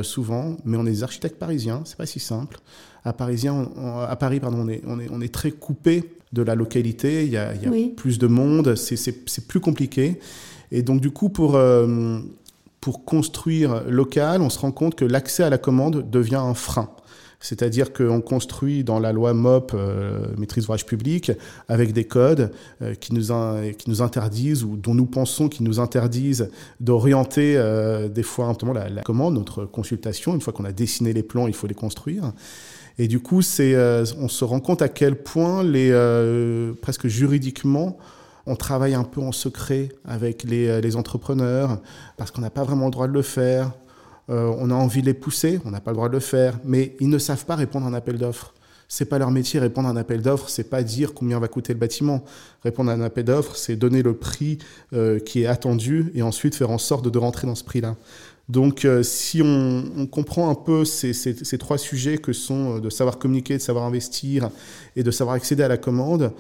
souvent, 0.03 0.57
mais 0.65 0.77
on 0.77 0.87
est 0.87 0.93
des 0.93 1.03
architectes 1.03 1.39
parisiens, 1.39 1.83
c'est 1.85 1.97
pas 1.97 2.07
si 2.07 2.21
simple. 2.21 2.59
À, 3.05 3.13
Parisien, 3.13 3.69
à 4.09 4.15
Paris, 4.15 4.39
pardon, 4.39 4.59
on 4.61 4.69
est, 4.69 4.83
on, 4.87 5.01
est, 5.01 5.09
on 5.11 5.21
est 5.21 5.35
très 5.35 5.51
coupé 5.51 6.15
de 6.33 6.43
la 6.43 6.55
localité, 6.55 7.25
il 7.25 7.33
y 7.33 7.37
a, 7.37 7.55
il 7.55 7.63
y 7.63 7.67
a 7.67 7.95
plus 7.97 8.19
de 8.19 8.29
monde, 8.29 8.77
c'est 8.77 9.49
plus 9.49 9.59
compliqué. 9.59 10.21
Et 10.71 10.83
donc 10.83 11.01
du 11.01 11.11
coup, 11.11 11.29
pour, 11.29 11.59
pour 12.81 13.05
construire 13.05 13.83
local, 13.89 14.43
on 14.43 14.51
se 14.51 14.61
rend 14.61 14.71
compte 14.71 14.95
que 14.95 15.05
l'accès 15.05 15.43
à 15.43 15.51
la 15.51 15.59
commande 15.59 16.09
devient 16.09 16.37
un 16.37 16.55
frein. 16.55 16.89
C'est-à-dire 17.45 17.93
qu'on 17.93 18.23
construit 18.23 18.85
dans 18.85 18.99
la 18.99 19.13
loi 19.13 19.35
MOP, 19.35 19.73
euh, 19.75 20.29
maîtrise 20.39 20.65
d'ouvrage 20.65 20.87
public, 20.87 21.31
avec 21.69 21.93
des 21.93 22.05
codes 22.05 22.51
euh, 22.81 22.95
qui, 22.95 23.13
nous 23.13 23.27
qui 23.77 23.91
nous 23.91 24.01
interdisent 24.01 24.65
ou 24.65 24.79
dont 24.79 24.95
nous 24.95 25.05
pensons 25.05 25.51
qu'ils 25.51 25.67
nous 25.67 25.79
interdisent 25.79 26.49
d'orienter 26.81 27.55
euh, 27.59 28.09
des 28.09 28.23
fois 28.23 28.57
la, 28.73 29.03
commande, 29.03 29.35
notre 29.35 29.67
consultation. 29.67 30.35
Une 30.35 30.41
fois 30.41 30.55
qu'on 30.55 30.65
a 30.65 30.73
dessiné 30.73 31.13
les 31.13 31.23
plans, 31.23 31.47
il 31.47 31.53
faut 31.53 31.67
les 31.67 31.75
construire. 31.75 32.33
Et 32.99 33.09
du 33.09 33.21
coup, 33.21 33.43
c'est, 33.43 33.77
on 34.19 34.29
se 34.29 34.45
rend 34.45 34.61
compte 34.61 34.81
à 34.81 34.89
quel 34.89 35.17
point 35.17 35.63
les, 35.63 35.93
presque 36.81 37.09
juridiquement, 37.09 37.99
on 38.47 38.57
travaille 38.57 38.95
un 38.95 39.05
peu 39.05 39.21
en 39.21 39.33
secret 39.33 39.91
avec 40.07 40.45
les 40.45 40.97
entrepreneurs 40.97 41.79
parce 42.17 42.31
qu'on 42.31 42.41
n'a 42.41 42.51
pas 42.51 42.63
vraiment 42.63 42.87
le 42.87 42.93
droit 42.93 43.09
de 43.09 43.13
le 43.13 43.23
faire. 43.23 43.73
Euh, 44.31 44.55
on 44.59 44.71
a 44.71 44.75
envie 44.75 45.01
de 45.01 45.07
les 45.07 45.15
pousser, 45.15 45.61
on 45.65 45.71
n'a 45.71 45.81
pas 45.81 45.91
le 45.91 45.97
droit 45.97 46.09
de 46.09 46.15
le 46.15 46.21
faire, 46.21 46.59
mais 46.65 46.97
ils 47.01 47.09
ne 47.09 47.19
savent 47.19 47.45
pas 47.45 47.57
répondre 47.57 47.87
à 47.87 47.89
un 47.89 47.95
appel 47.95 48.19
d'offres. 48.19 48.55
C'est 48.89 49.07
pas 49.07 49.19
leur 49.19 49.31
métier 49.31 49.61
répondre 49.61 49.89
à 49.89 49.91
un 49.91 49.97
appel 49.97 50.23
d'offres, 50.23 50.49
c'est 50.49 50.69
pas 50.69 50.83
dire 50.83 51.15
combien 51.15 51.39
va 51.41 51.49
coûter 51.49 51.73
le 51.73 51.79
bâtiment. 51.79 52.25
Répondre 52.63 52.91
à 52.91 52.95
un 52.95 53.01
appel 53.01 53.25
d'offres, 53.25 53.57
c'est 53.57 53.77
donner 53.77 54.03
le 54.03 54.15
prix 54.15 54.59
euh, 54.93 55.19
qui 55.19 55.43
est 55.43 55.47
attendu 55.47 56.13
et 56.15 56.23
ensuite 56.23 56.55
faire 56.55 56.71
en 56.71 56.79
sorte 56.79 57.09
de, 57.09 57.19
rentrer 57.19 57.47
dans 57.47 57.55
ce 57.55 57.65
prix-là. 57.65 57.97
Donc, 58.51 58.85
euh, 58.85 59.03
si 59.03 59.41
on, 59.43 60.07
comprend 60.07 60.51
un 60.51 60.55
peu 60.55 60.85
ces, 60.85 61.15
ces, 61.15 61.59
trois 61.59 61.79
sujets 61.79 62.19
que 62.19 62.35
sont 62.35 62.79
de 62.79 62.91
savoir 62.91 63.19
communiquer, 63.19 63.57
de 63.57 63.63
savoir 63.63 63.87
investir 63.87 64.51
et 64.97 65.03
de 65.03 65.11
savoir 65.11 65.35
accéder 65.37 65.63
à 65.63 65.69
la 65.69 65.79
commande, 65.79 66.31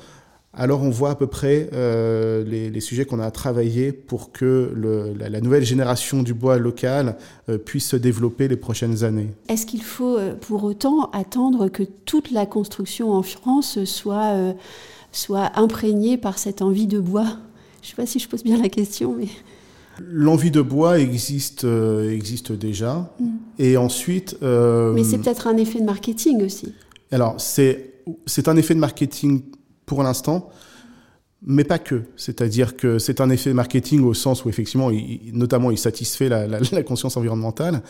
alors 0.57 0.83
on 0.83 0.91
voit 0.91 1.11
à 1.11 1.15
peu 1.15 1.27
près 1.27 1.69
euh, 1.73 2.45
les, 2.45 2.81
sujets 2.81 3.05
qu'on 3.05 3.21
a 3.21 3.31
travaillés 3.31 3.93
pour 3.93 4.33
que 4.33 4.73
la, 5.19 5.41
nouvelle 5.41 5.65
génération 5.65 6.23
du 6.23 6.35
bois 6.35 6.59
local 6.59 7.17
euh, 7.49 7.59
puisse 7.59 7.89
se 7.89 7.97
développer 7.97 8.49
les 8.49 8.57
prochaines 8.57 9.05
années. 9.05 9.31
Est-ce 9.49 9.67
qu'il 9.67 9.83
faut 9.83 10.17
euh, 10.17 10.35
pour 10.35 10.65
autant 10.65 11.11
attendre 11.11 11.69
que 11.69 11.83
toute 11.83 12.31
la 12.31 12.47
construction 12.47 13.13
en 13.13 13.23
France 13.23 13.85
soit, 13.85 14.55
soit 15.13 15.53
imprégnée 15.59 16.17
par 16.17 16.39
cette 16.39 16.63
envie 16.63 16.87
de 16.87 17.01
bois? 17.01 17.39
Je 17.83 17.89
ne 17.89 17.91
sais 17.91 17.97
pas 17.97 18.07
si 18.07 18.19
je 18.19 18.29
pose 18.29 18.45
bien 18.45 18.61
la 18.61 18.69
question, 18.69 19.15
mais... 19.19 19.29
L'envie 20.01 20.51
de 20.51 20.61
bois 20.61 20.99
existe, 20.99 21.65
existe 21.65 22.51
déjà. 22.51 23.15
Mm. 23.21 23.27
Et 23.59 23.77
ensuite... 23.77 24.37
mais 24.43 25.05
c'est 25.05 25.19
peut-être 25.19 25.47
un 25.47 25.57
effet 25.57 25.81
de 25.81 25.85
marketing 25.85 26.45
aussi. 26.45 26.75
Alors, 27.13 27.37
c'est 27.39 28.49
un 28.49 28.57
effet 28.57 28.75
de 28.75 28.81
marketing 28.81 29.43
pour 29.87 30.03
l'instant, 30.03 30.51
mais 31.47 31.65
pas 31.65 31.79
que. 31.79 32.03
C'est-à-dire 32.17 32.77
que 32.77 32.99
c'est 32.99 33.21
un 33.21 33.31
effet 33.31 33.53
marketing 33.53 34.03
au 34.03 34.15
sens 34.15 34.45
où 34.45 34.49
effectivement, 34.49 34.91
notamment, 35.33 35.71
il 35.71 35.79
satisfait 35.79 36.29
la, 36.29 36.83
conscience 36.83 37.17
environnementale, 37.17 37.83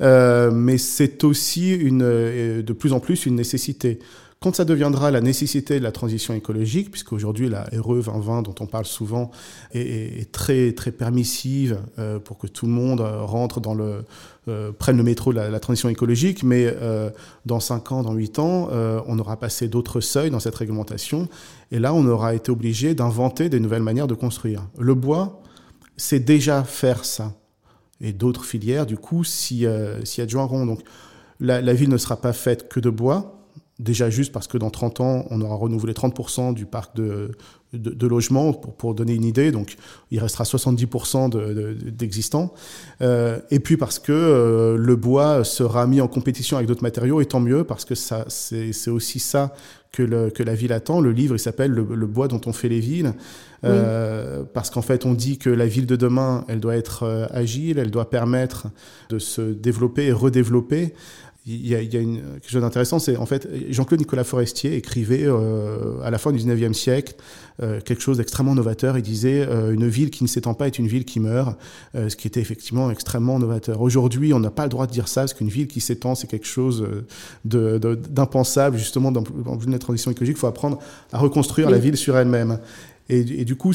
euh, 0.00 0.50
mais 0.50 0.78
c'est 0.78 1.24
aussi 1.24 1.78
euh, 1.82 2.62
de 2.62 2.72
plus 2.72 2.92
en 2.92 3.00
plus 3.00 3.26
une 3.26 3.36
nécessité. 3.36 3.98
Quand 4.40 4.54
ça 4.54 4.64
deviendra 4.64 5.10
la 5.10 5.20
nécessité 5.20 5.80
de 5.80 5.84
la 5.84 5.90
transition 5.90 6.32
écologique, 6.32 6.92
puisque 6.92 7.12
aujourd'hui 7.12 7.48
la 7.48 7.64
RE 7.76 8.00
2020 8.00 8.42
dont 8.42 8.54
on 8.60 8.66
parle 8.66 8.84
souvent 8.84 9.32
est, 9.72 10.30
très 10.30 10.70
très 10.72 10.92
permissive 10.92 11.80
euh, 11.98 12.20
pour 12.20 12.38
que 12.38 12.46
tout 12.46 12.66
le 12.66 12.72
monde 12.72 13.00
euh, 13.00 13.22
rentre 13.22 13.60
dans 13.60 13.74
le 13.74 14.04
euh, 14.46 14.70
prenne 14.70 14.96
le 14.96 15.02
métro 15.02 15.32
de 15.32 15.40
la, 15.40 15.58
transition 15.58 15.88
écologique, 15.88 16.44
mais 16.44 16.72
dans 17.46 17.58
5 17.58 17.90
ans, 17.90 18.02
dans 18.02 18.14
8 18.14 18.38
ans, 18.38 18.68
on 19.06 19.18
aura 19.18 19.36
passé 19.36 19.66
d'autres 19.68 20.00
seuils 20.00 20.30
dans 20.30 20.40
cette 20.40 20.54
réglementation, 20.54 21.28
et 21.72 21.78
là 21.78 21.92
on 21.92 22.06
aura 22.06 22.34
été 22.34 22.50
obligé 22.50 22.94
d'inventer 22.94 23.48
des 23.48 23.60
nouvelles 23.60 23.82
manières 23.82 24.06
de 24.06 24.14
construire. 24.14 24.62
Le 24.78 24.94
bois, 24.94 25.42
c'est 25.96 26.20
déjà 26.20 26.64
faire 26.64 27.04
ça, 27.04 27.34
et 28.00 28.12
d'autres 28.12 28.44
filières 28.44 28.86
du 28.86 28.96
coup 28.96 29.22
s'y 29.24 29.66
adjoindront. 29.66 30.64
Donc 30.64 30.80
la 31.40 31.74
ville 31.74 31.90
ne 31.90 31.98
sera 31.98 32.16
pas 32.16 32.32
faite 32.32 32.68
que 32.68 32.80
de 32.80 32.88
bois, 32.88 33.37
Déjà 33.78 34.10
juste 34.10 34.32
parce 34.32 34.48
que 34.48 34.58
dans 34.58 34.70
30 34.70 35.00
ans, 35.00 35.26
on 35.30 35.40
aura 35.40 35.54
renouvelé 35.54 35.92
30% 35.92 36.52
du 36.52 36.66
parc 36.66 36.96
de, 36.96 37.30
de, 37.72 38.06
logements, 38.06 38.52
pour, 38.52 38.74
pour, 38.74 38.94
donner 38.94 39.14
une 39.14 39.24
idée. 39.24 39.52
Donc, 39.52 39.76
il 40.10 40.18
restera 40.18 40.44
70% 40.44 41.92
d'existants. 41.92 42.52
euh, 43.02 43.38
et 43.50 43.60
puis 43.60 43.76
parce 43.76 43.98
que 43.98 44.12
euh, 44.12 44.76
le 44.76 44.96
bois 44.96 45.44
sera 45.44 45.86
mis 45.86 46.00
en 46.00 46.08
compétition 46.08 46.56
avec 46.56 46.66
d'autres 46.68 46.82
matériaux, 46.82 47.20
et 47.20 47.26
tant 47.26 47.40
mieux, 47.40 47.64
parce 47.64 47.84
que 47.84 47.94
ça, 47.94 48.24
c'est 48.28 48.90
aussi 48.90 49.20
ça 49.20 49.52
que, 49.92 50.02
le, 50.02 50.30
que, 50.30 50.42
la 50.42 50.54
ville 50.54 50.72
attend. 50.72 51.00
Le 51.00 51.12
livre, 51.12 51.34
il 51.34 51.38
s'appelle 51.38 51.72
le, 51.72 52.06
bois 52.06 52.28
dont 52.28 52.40
on 52.46 52.52
fait 52.52 52.68
les 52.68 52.80
villes. 52.80 53.12
Euh, 53.64 54.44
parce 54.54 54.70
qu'en 54.70 54.82
fait, 54.82 55.04
on 55.04 55.14
dit 55.14 55.38
que 55.38 55.50
la 55.50 55.66
ville 55.66 55.86
de 55.86 55.96
demain, 55.96 56.44
elle 56.48 56.60
doit 56.60 56.76
être 56.76 57.02
euh, 57.02 57.26
agile, 57.30 57.78
elle 57.78 57.90
doit 57.90 58.08
permettre 58.08 58.68
de 59.08 59.18
se 59.18 59.40
développer 59.40 60.06
et 60.06 60.12
redévelopper 60.12 60.94
il 61.48 61.66
y 61.66 61.74
a, 61.74 61.80
il 61.80 61.92
y 61.92 61.96
a 61.96 62.00
une, 62.00 62.20
quelque 62.34 62.50
chose 62.50 62.60
d'intéressant, 62.60 62.98
c'est 62.98 63.16
en 63.16 63.24
fait 63.24 63.48
Jean-Claude 63.70 64.00
Nicolas 64.00 64.24
Forestier 64.24 64.74
écrivait 64.74 65.24
euh, 65.24 66.00
à 66.02 66.10
la 66.10 66.18
fin 66.18 66.30
du 66.30 66.38
19e 66.38 66.74
siècle 66.74 67.14
euh, 67.62 67.80
quelque 67.80 68.02
chose 68.02 68.18
d'extrêmement 68.18 68.54
novateur. 68.54 68.98
Il 68.98 69.02
disait 69.02 69.46
euh, 69.48 69.72
une 69.72 69.88
ville 69.88 70.10
qui 70.10 70.22
ne 70.24 70.28
s'étend 70.28 70.52
pas 70.52 70.66
est 70.66 70.78
une 70.78 70.88
ville 70.88 71.06
qui 71.06 71.20
meurt, 71.20 71.58
ce 71.94 72.14
qui 72.14 72.28
était 72.28 72.40
effectivement 72.40 72.90
extrêmement 72.90 73.38
novateur. 73.38 73.80
Aujourd'hui, 73.80 74.34
on 74.34 74.40
n'a 74.40 74.50
pas 74.50 74.64
le 74.64 74.68
droit 74.68 74.86
de 74.86 74.92
dire 74.92 75.08
ça, 75.08 75.22
parce 75.22 75.34
qu'une 75.34 75.48
ville 75.48 75.68
qui 75.68 75.80
s'étend, 75.80 76.14
c'est 76.14 76.26
quelque 76.26 76.46
chose 76.46 76.86
d'impensable. 77.44 78.76
De, 78.76 78.80
justement, 78.80 79.10
dans, 79.10 79.22
dans 79.22 79.58
une 79.58 79.78
transition 79.78 80.10
écologique, 80.10 80.36
il 80.36 80.40
faut 80.40 80.46
apprendre 80.46 80.78
à 81.12 81.18
reconstruire 81.18 81.70
la 81.70 81.78
ville 81.78 81.96
sur 81.96 82.16
elle-même. 82.16 82.58
Et, 83.10 83.44
du 83.44 83.56
coup, 83.56 83.72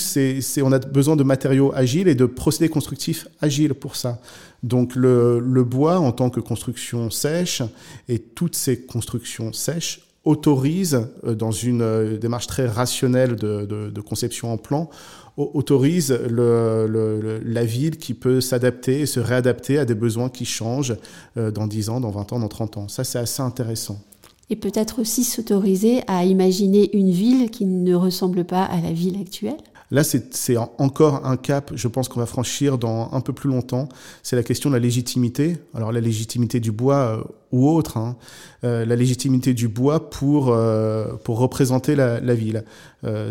on 0.61 0.71
a 0.71 0.79
besoin 0.79 1.15
de 1.15 1.23
matériaux 1.23 1.73
agiles 1.73 2.07
et 2.07 2.13
de 2.13 2.25
procédés 2.25 2.69
constructifs 2.69 3.27
agiles 3.41 3.73
pour 3.73 3.95
ça. 3.95 4.19
Donc 4.61 4.95
le, 4.95 5.63
bois 5.63 5.99
en 5.99 6.11
tant 6.11 6.29
que 6.29 6.39
construction 6.39 7.09
sèche 7.09 7.63
et 8.09 8.19
toutes 8.19 8.55
ces 8.55 8.81
constructions 8.81 9.51
sèches 9.51 10.01
autorisent, 10.23 11.01
euh, 11.25 11.35
dans 11.35 11.51
une 11.51 11.81
euh, 11.81 12.17
démarche 12.17 12.47
très 12.47 12.65
rationnelle 12.65 13.35
de 13.35 14.01
conception 14.01 14.53
en 14.53 14.57
plan, 14.57 14.89
autorise 15.37 16.11
le, 16.11 16.85
le, 16.87 17.41
la 17.43 17.65
ville 17.65 17.97
qui 17.97 18.13
peut 18.13 18.39
s'adapter 18.39 19.01
et 19.01 19.05
se 19.05 19.19
réadapter 19.19 19.79
à 19.79 19.85
des 19.85 19.95
besoins 19.95 20.29
qui 20.29 20.45
changent 20.45 20.95
euh, 21.37 21.51
dans 21.51 21.67
10 21.67 21.89
ans, 21.89 21.99
dans 21.99 22.11
20 22.11 22.33
ans, 22.33 22.39
dans 22.39 22.47
30 22.47 22.77
ans. 22.77 22.87
Ça, 22.87 23.03
c'est 23.03 23.19
assez 23.19 23.41
intéressant 23.41 23.99
et 24.49 24.55
peut-être 24.55 24.99
aussi 24.99 25.23
s'autoriser 25.23 26.01
à 26.07 26.25
imaginer 26.25 26.95
une 26.95 27.11
ville 27.11 27.49
qui 27.49 27.65
ne 27.65 27.95
ressemble 27.95 28.45
pas 28.45 28.63
à 28.63 28.81
la 28.81 28.91
ville 28.91 29.19
actuelle 29.19 29.57
Là, 29.93 30.03
c'est 30.03 30.57
encore 30.79 31.23
un 31.23 31.37
cap, 31.37 31.71
je 31.75 31.87
pense 31.87 32.07
qu'on 32.07 32.19
va 32.19 32.25
franchir 32.25 32.79
dans 32.79 33.13
un 33.13 33.21
peu 33.21 33.31
plus 33.31 33.47
longtemps. 33.47 33.87
C'est 34.23 34.35
la 34.35 34.41
question 34.41 34.71
de 34.71 34.75
la 34.75 34.79
légitimité. 34.79 35.57
Alors 35.75 35.91
la 35.91 36.01
légitimité 36.01 36.59
du 36.59 36.71
bois 36.71 36.95
euh, 36.95 37.23
ou 37.51 37.69
autre, 37.69 37.97
hein. 37.97 38.15
euh, 38.63 38.85
la 38.85 38.95
légitimité 38.95 39.53
du 39.53 39.67
bois 39.67 40.09
pour, 40.09 40.49
euh, 40.49 41.13
pour 41.23 41.37
représenter 41.37 41.95
la, 41.95 42.19
la 42.19 42.33
ville. 42.33 42.63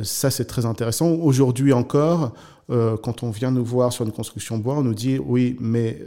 Ça, 0.05 0.31
c'est 0.31 0.45
très 0.45 0.65
intéressant. 0.65 1.11
Aujourd'hui 1.11 1.73
encore, 1.73 2.33
quand 2.69 3.23
on 3.23 3.31
vient 3.31 3.51
nous 3.51 3.65
voir 3.65 3.93
sur 3.93 4.05
une 4.05 4.13
construction 4.13 4.59
bois, 4.59 4.77
on 4.77 4.83
nous 4.83 4.95
dit 4.95 5.19
oui, 5.19 5.57
mais 5.61 5.99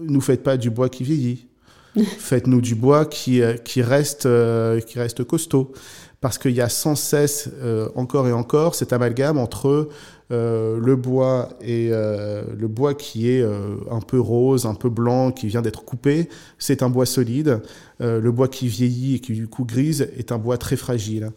nous 0.00 0.20
faites 0.20 0.42
pas 0.42 0.56
du 0.56 0.70
bois 0.70 0.88
qui 0.88 1.02
vieillit. 1.02 1.48
Faites-nous 2.18 2.60
du 2.60 2.74
bois 2.74 3.06
qui, 3.06 3.42
euh, 3.42 3.54
qui, 3.54 3.82
reste, 3.82 4.26
euh, 4.26 4.80
qui 4.80 4.98
reste 4.98 5.24
costaud. 5.24 5.72
Parce 6.20 6.36
qu'il 6.36 6.50
y 6.50 6.60
a 6.60 6.68
sans 6.68 6.96
cesse, 6.96 7.48
euh, 7.62 7.88
encore 7.94 8.26
et 8.26 8.32
encore, 8.32 8.74
cet 8.74 8.92
amalgame 8.92 9.38
entre 9.38 9.88
le 10.30 10.94
bois 10.96 11.48
et 11.62 11.88
le 11.88 12.66
bois 12.68 12.92
qui 12.92 13.30
est 13.30 13.42
un 13.42 14.00
peu 14.00 14.20
rose, 14.20 14.66
un 14.66 14.74
peu 14.74 14.90
blanc, 14.90 15.32
qui 15.32 15.46
vient 15.46 15.62
d'être 15.62 15.86
coupé, 15.86 16.28
c'est 16.58 16.82
un 16.82 16.90
bois 16.90 17.06
solide. 17.06 17.62
le 18.00 18.30
bois 18.30 18.48
qui 18.48 18.68
vieillit 18.68 19.14
et 19.14 19.18
qui 19.20 19.32
du 19.32 19.48
coup 19.48 19.64
grise 19.64 20.10
est 20.18 20.30
un 20.30 20.36
bois 20.36 20.58
très 20.58 20.76
fragile. 20.76 21.30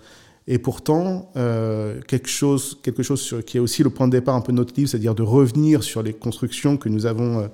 Et 0.45 0.57
pourtant, 0.57 1.31
quelque 2.09 2.27
chose, 2.27 2.79
quelque 2.83 3.01
chose 3.01 3.21
sur, 3.21 3.45
qui 3.45 3.55
est 3.55 3.61
aussi 3.61 3.81
le 3.81 3.91
point 3.91 4.07
de 4.07 4.11
départ 4.11 4.35
un 4.35 4.41
peu 4.41 4.51
de 4.51 4.57
notre 4.57 4.73
livre, 4.75 4.89
c'est-à-dire 4.89 5.15
de 5.15 5.23
revenir 5.23 5.83
sur 5.83 6.03
les 6.03 6.11
constructions 6.11 6.75
que 6.75 6.89
nous 6.89 7.05
avons 7.05 7.49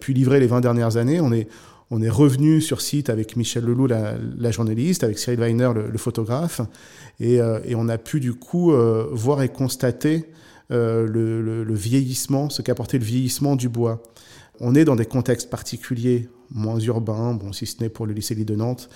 pu 0.00 0.12
livrer 0.12 0.40
les 0.40 0.48
20 0.48 0.60
dernières 0.60 0.96
années. 0.96 1.20
On 1.20 1.32
est, 1.32 1.46
on 1.90 2.02
est 2.02 2.10
revenu 2.10 2.60
sur 2.60 2.80
site 2.80 3.10
avec 3.10 3.36
Michel 3.36 3.64
Leloup, 3.64 3.86
la, 3.86 4.50
journaliste, 4.50 5.04
avec 5.04 5.18
Cyril 5.18 5.40
Weiner, 5.40 5.70
le, 5.74 5.98
photographe, 5.98 6.60
et, 7.20 7.40
euh, 7.40 7.60
et, 7.64 7.74
on 7.74 7.88
a 7.88 7.98
pu 7.98 8.20
du 8.20 8.34
coup 8.34 8.72
euh, 8.72 9.06
voir 9.12 9.42
et 9.42 9.48
constater 9.48 10.24
euh, 10.70 11.06
le, 11.06 11.42
le, 11.42 11.62
le, 11.62 11.74
vieillissement, 11.74 12.48
ce 12.48 12.62
qu'apportait 12.62 12.98
le 12.98 13.04
vieillissement 13.04 13.54
du 13.54 13.68
bois. 13.68 14.02
On 14.60 14.74
est 14.74 14.84
dans 14.84 14.96
des 14.96 15.04
contextes 15.04 15.50
particuliers, 15.50 16.28
moins 16.50 16.78
urbains, 16.78 17.34
bon, 17.34 17.52
si 17.52 17.66
ce 17.66 17.80
n'est 17.80 17.88
pour 17.88 18.06
le 18.06 18.12
lycée 18.12 18.34
Lille 18.34 18.46
de 18.46 18.56
Nantes. 18.56 18.88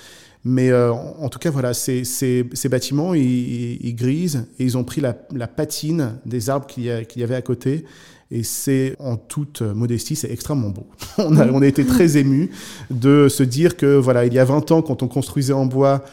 Mais 0.44 0.70
euh, 0.70 0.92
en 0.92 1.28
tout 1.28 1.38
cas, 1.38 1.50
voilà, 1.50 1.74
ces, 1.74 2.04
ces, 2.04 2.48
ces 2.52 2.68
bâtiments, 2.68 3.14
ils, 3.14 3.84
ils, 3.84 3.94
grisent 3.94 4.46
et 4.58 4.64
ils 4.64 4.78
ont 4.78 4.84
pris 4.84 5.00
la, 5.00 5.16
la 5.34 5.48
patine 5.48 6.18
des 6.24 6.48
arbres 6.48 6.66
qu'il 6.66 6.84
y, 6.84 6.86
y, 6.86 7.22
avait 7.22 7.34
à 7.34 7.42
côté. 7.42 7.84
Et 8.30 8.42
c'est, 8.42 8.94
en 8.98 9.16
toute 9.16 9.62
modestie, 9.62 10.14
c'est 10.14 10.30
extrêmement 10.30 10.70
beau. 10.70 10.86
on, 11.18 11.36
a, 11.36 11.48
on 11.48 11.60
a 11.62 11.66
été 11.66 11.84
très 11.84 12.16
émus 12.18 12.50
de 12.90 13.28
se 13.28 13.42
dire 13.42 13.76
que, 13.76 13.96
voilà, 13.96 14.26
il 14.26 14.34
y 14.34 14.38
a 14.38 14.44
20 14.44 14.70
ans, 14.70 14.82
quand 14.82 15.02
on 15.02 15.08
construisait 15.08 15.52
en 15.52 15.66
bois, 15.66 16.04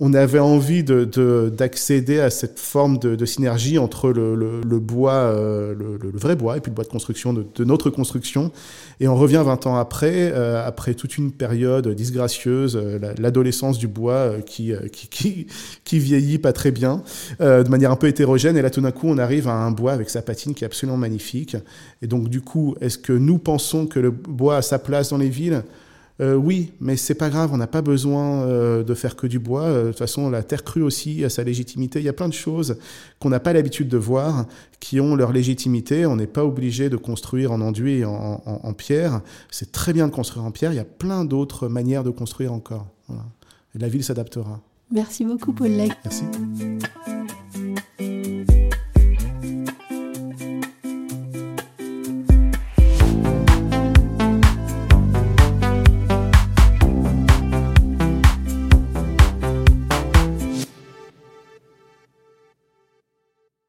on 0.00 0.14
avait 0.14 0.38
envie 0.38 0.84
d'accéder 0.84 2.16
de, 2.16 2.20
à 2.20 2.30
cette 2.30 2.60
forme 2.60 2.98
de, 2.98 3.16
de 3.16 3.26
synergie 3.26 3.78
entre 3.78 4.10
le, 4.10 4.36
le, 4.36 4.60
le 4.60 4.78
bois, 4.78 5.12
euh, 5.12 5.74
le, 5.74 5.98
le, 6.00 6.16
vrai 6.16 6.36
bois, 6.36 6.56
et 6.56 6.60
puis 6.60 6.70
le 6.70 6.76
bois 6.76 6.84
de 6.84 6.88
construction 6.88 7.32
de, 7.32 7.44
de 7.52 7.64
notre 7.64 7.90
construction. 7.90 8.52
Et 9.00 9.08
on 9.08 9.16
revient 9.16 9.42
20 9.44 9.66
ans 9.66 9.76
après, 9.76 10.32
euh, 10.32 10.64
après 10.64 10.94
toute 10.94 11.18
une 11.18 11.32
période 11.32 11.88
disgracieuse, 11.88 12.76
euh, 12.76 13.14
l'adolescence 13.18 13.76
du 13.76 13.88
bois 13.88 14.12
euh, 14.12 14.40
qui, 14.40 14.72
qui, 14.92 15.08
qui, 15.10 15.46
qui, 15.82 15.98
vieillit 15.98 16.38
pas 16.38 16.52
très 16.52 16.70
bien, 16.70 17.02
euh, 17.40 17.64
de 17.64 17.68
manière 17.68 17.90
un 17.90 17.96
peu 17.96 18.06
hétérogène. 18.06 18.56
Et 18.56 18.62
là, 18.62 18.70
tout 18.70 18.80
d'un 18.80 18.92
coup, 18.92 19.08
on 19.08 19.18
arrive 19.18 19.48
à 19.48 19.54
un 19.54 19.72
bois 19.72 19.92
avec 19.92 20.10
sa 20.10 20.22
patine 20.22 20.54
qui 20.54 20.62
est 20.62 20.66
absolument 20.66 20.98
magnifique. 20.98 21.56
Et 22.02 22.06
donc, 22.06 22.28
du 22.28 22.40
coup, 22.40 22.76
est-ce 22.80 22.98
que 22.98 23.12
nous 23.12 23.38
pensons 23.38 23.88
que 23.88 23.98
le 23.98 24.12
bois 24.12 24.58
a 24.58 24.62
sa 24.62 24.78
place 24.78 25.10
dans 25.10 25.18
les 25.18 25.28
villes? 25.28 25.64
Euh, 26.20 26.34
oui, 26.34 26.72
mais 26.80 26.96
c'est 26.96 27.14
pas 27.14 27.30
grave, 27.30 27.50
on 27.52 27.56
n'a 27.56 27.68
pas 27.68 27.82
besoin 27.82 28.42
euh, 28.42 28.82
de 28.82 28.94
faire 28.94 29.14
que 29.14 29.26
du 29.26 29.38
bois. 29.38 29.62
Euh, 29.62 29.84
de 29.84 29.88
toute 29.88 29.98
façon, 29.98 30.30
la 30.30 30.42
terre 30.42 30.64
crue 30.64 30.82
aussi 30.82 31.24
a 31.24 31.28
sa 31.28 31.44
légitimité. 31.44 32.00
Il 32.00 32.04
y 32.04 32.08
a 32.08 32.12
plein 32.12 32.28
de 32.28 32.34
choses 32.34 32.78
qu'on 33.20 33.28
n'a 33.28 33.38
pas 33.38 33.52
l'habitude 33.52 33.88
de 33.88 33.96
voir 33.96 34.46
qui 34.80 35.00
ont 35.00 35.14
leur 35.14 35.32
légitimité. 35.32 36.06
On 36.06 36.16
n'est 36.16 36.26
pas 36.26 36.44
obligé 36.44 36.90
de 36.90 36.96
construire 36.96 37.52
en 37.52 37.60
enduit 37.60 37.98
et 37.98 38.04
en, 38.04 38.42
en, 38.44 38.60
en 38.64 38.72
pierre. 38.72 39.20
C'est 39.50 39.70
très 39.70 39.92
bien 39.92 40.08
de 40.08 40.12
construire 40.12 40.44
en 40.44 40.50
pierre. 40.50 40.72
Il 40.72 40.76
y 40.76 40.80
a 40.80 40.84
plein 40.84 41.24
d'autres 41.24 41.68
manières 41.68 42.02
de 42.02 42.10
construire 42.10 42.52
encore. 42.52 42.88
Voilà. 43.06 43.24
Et 43.76 43.78
la 43.78 43.88
ville 43.88 44.02
s'adaptera. 44.02 44.60
Merci 44.90 45.24
beaucoup, 45.24 45.52
Paul 45.52 45.70
Lec. 45.70 45.92
Merci. 46.04 46.24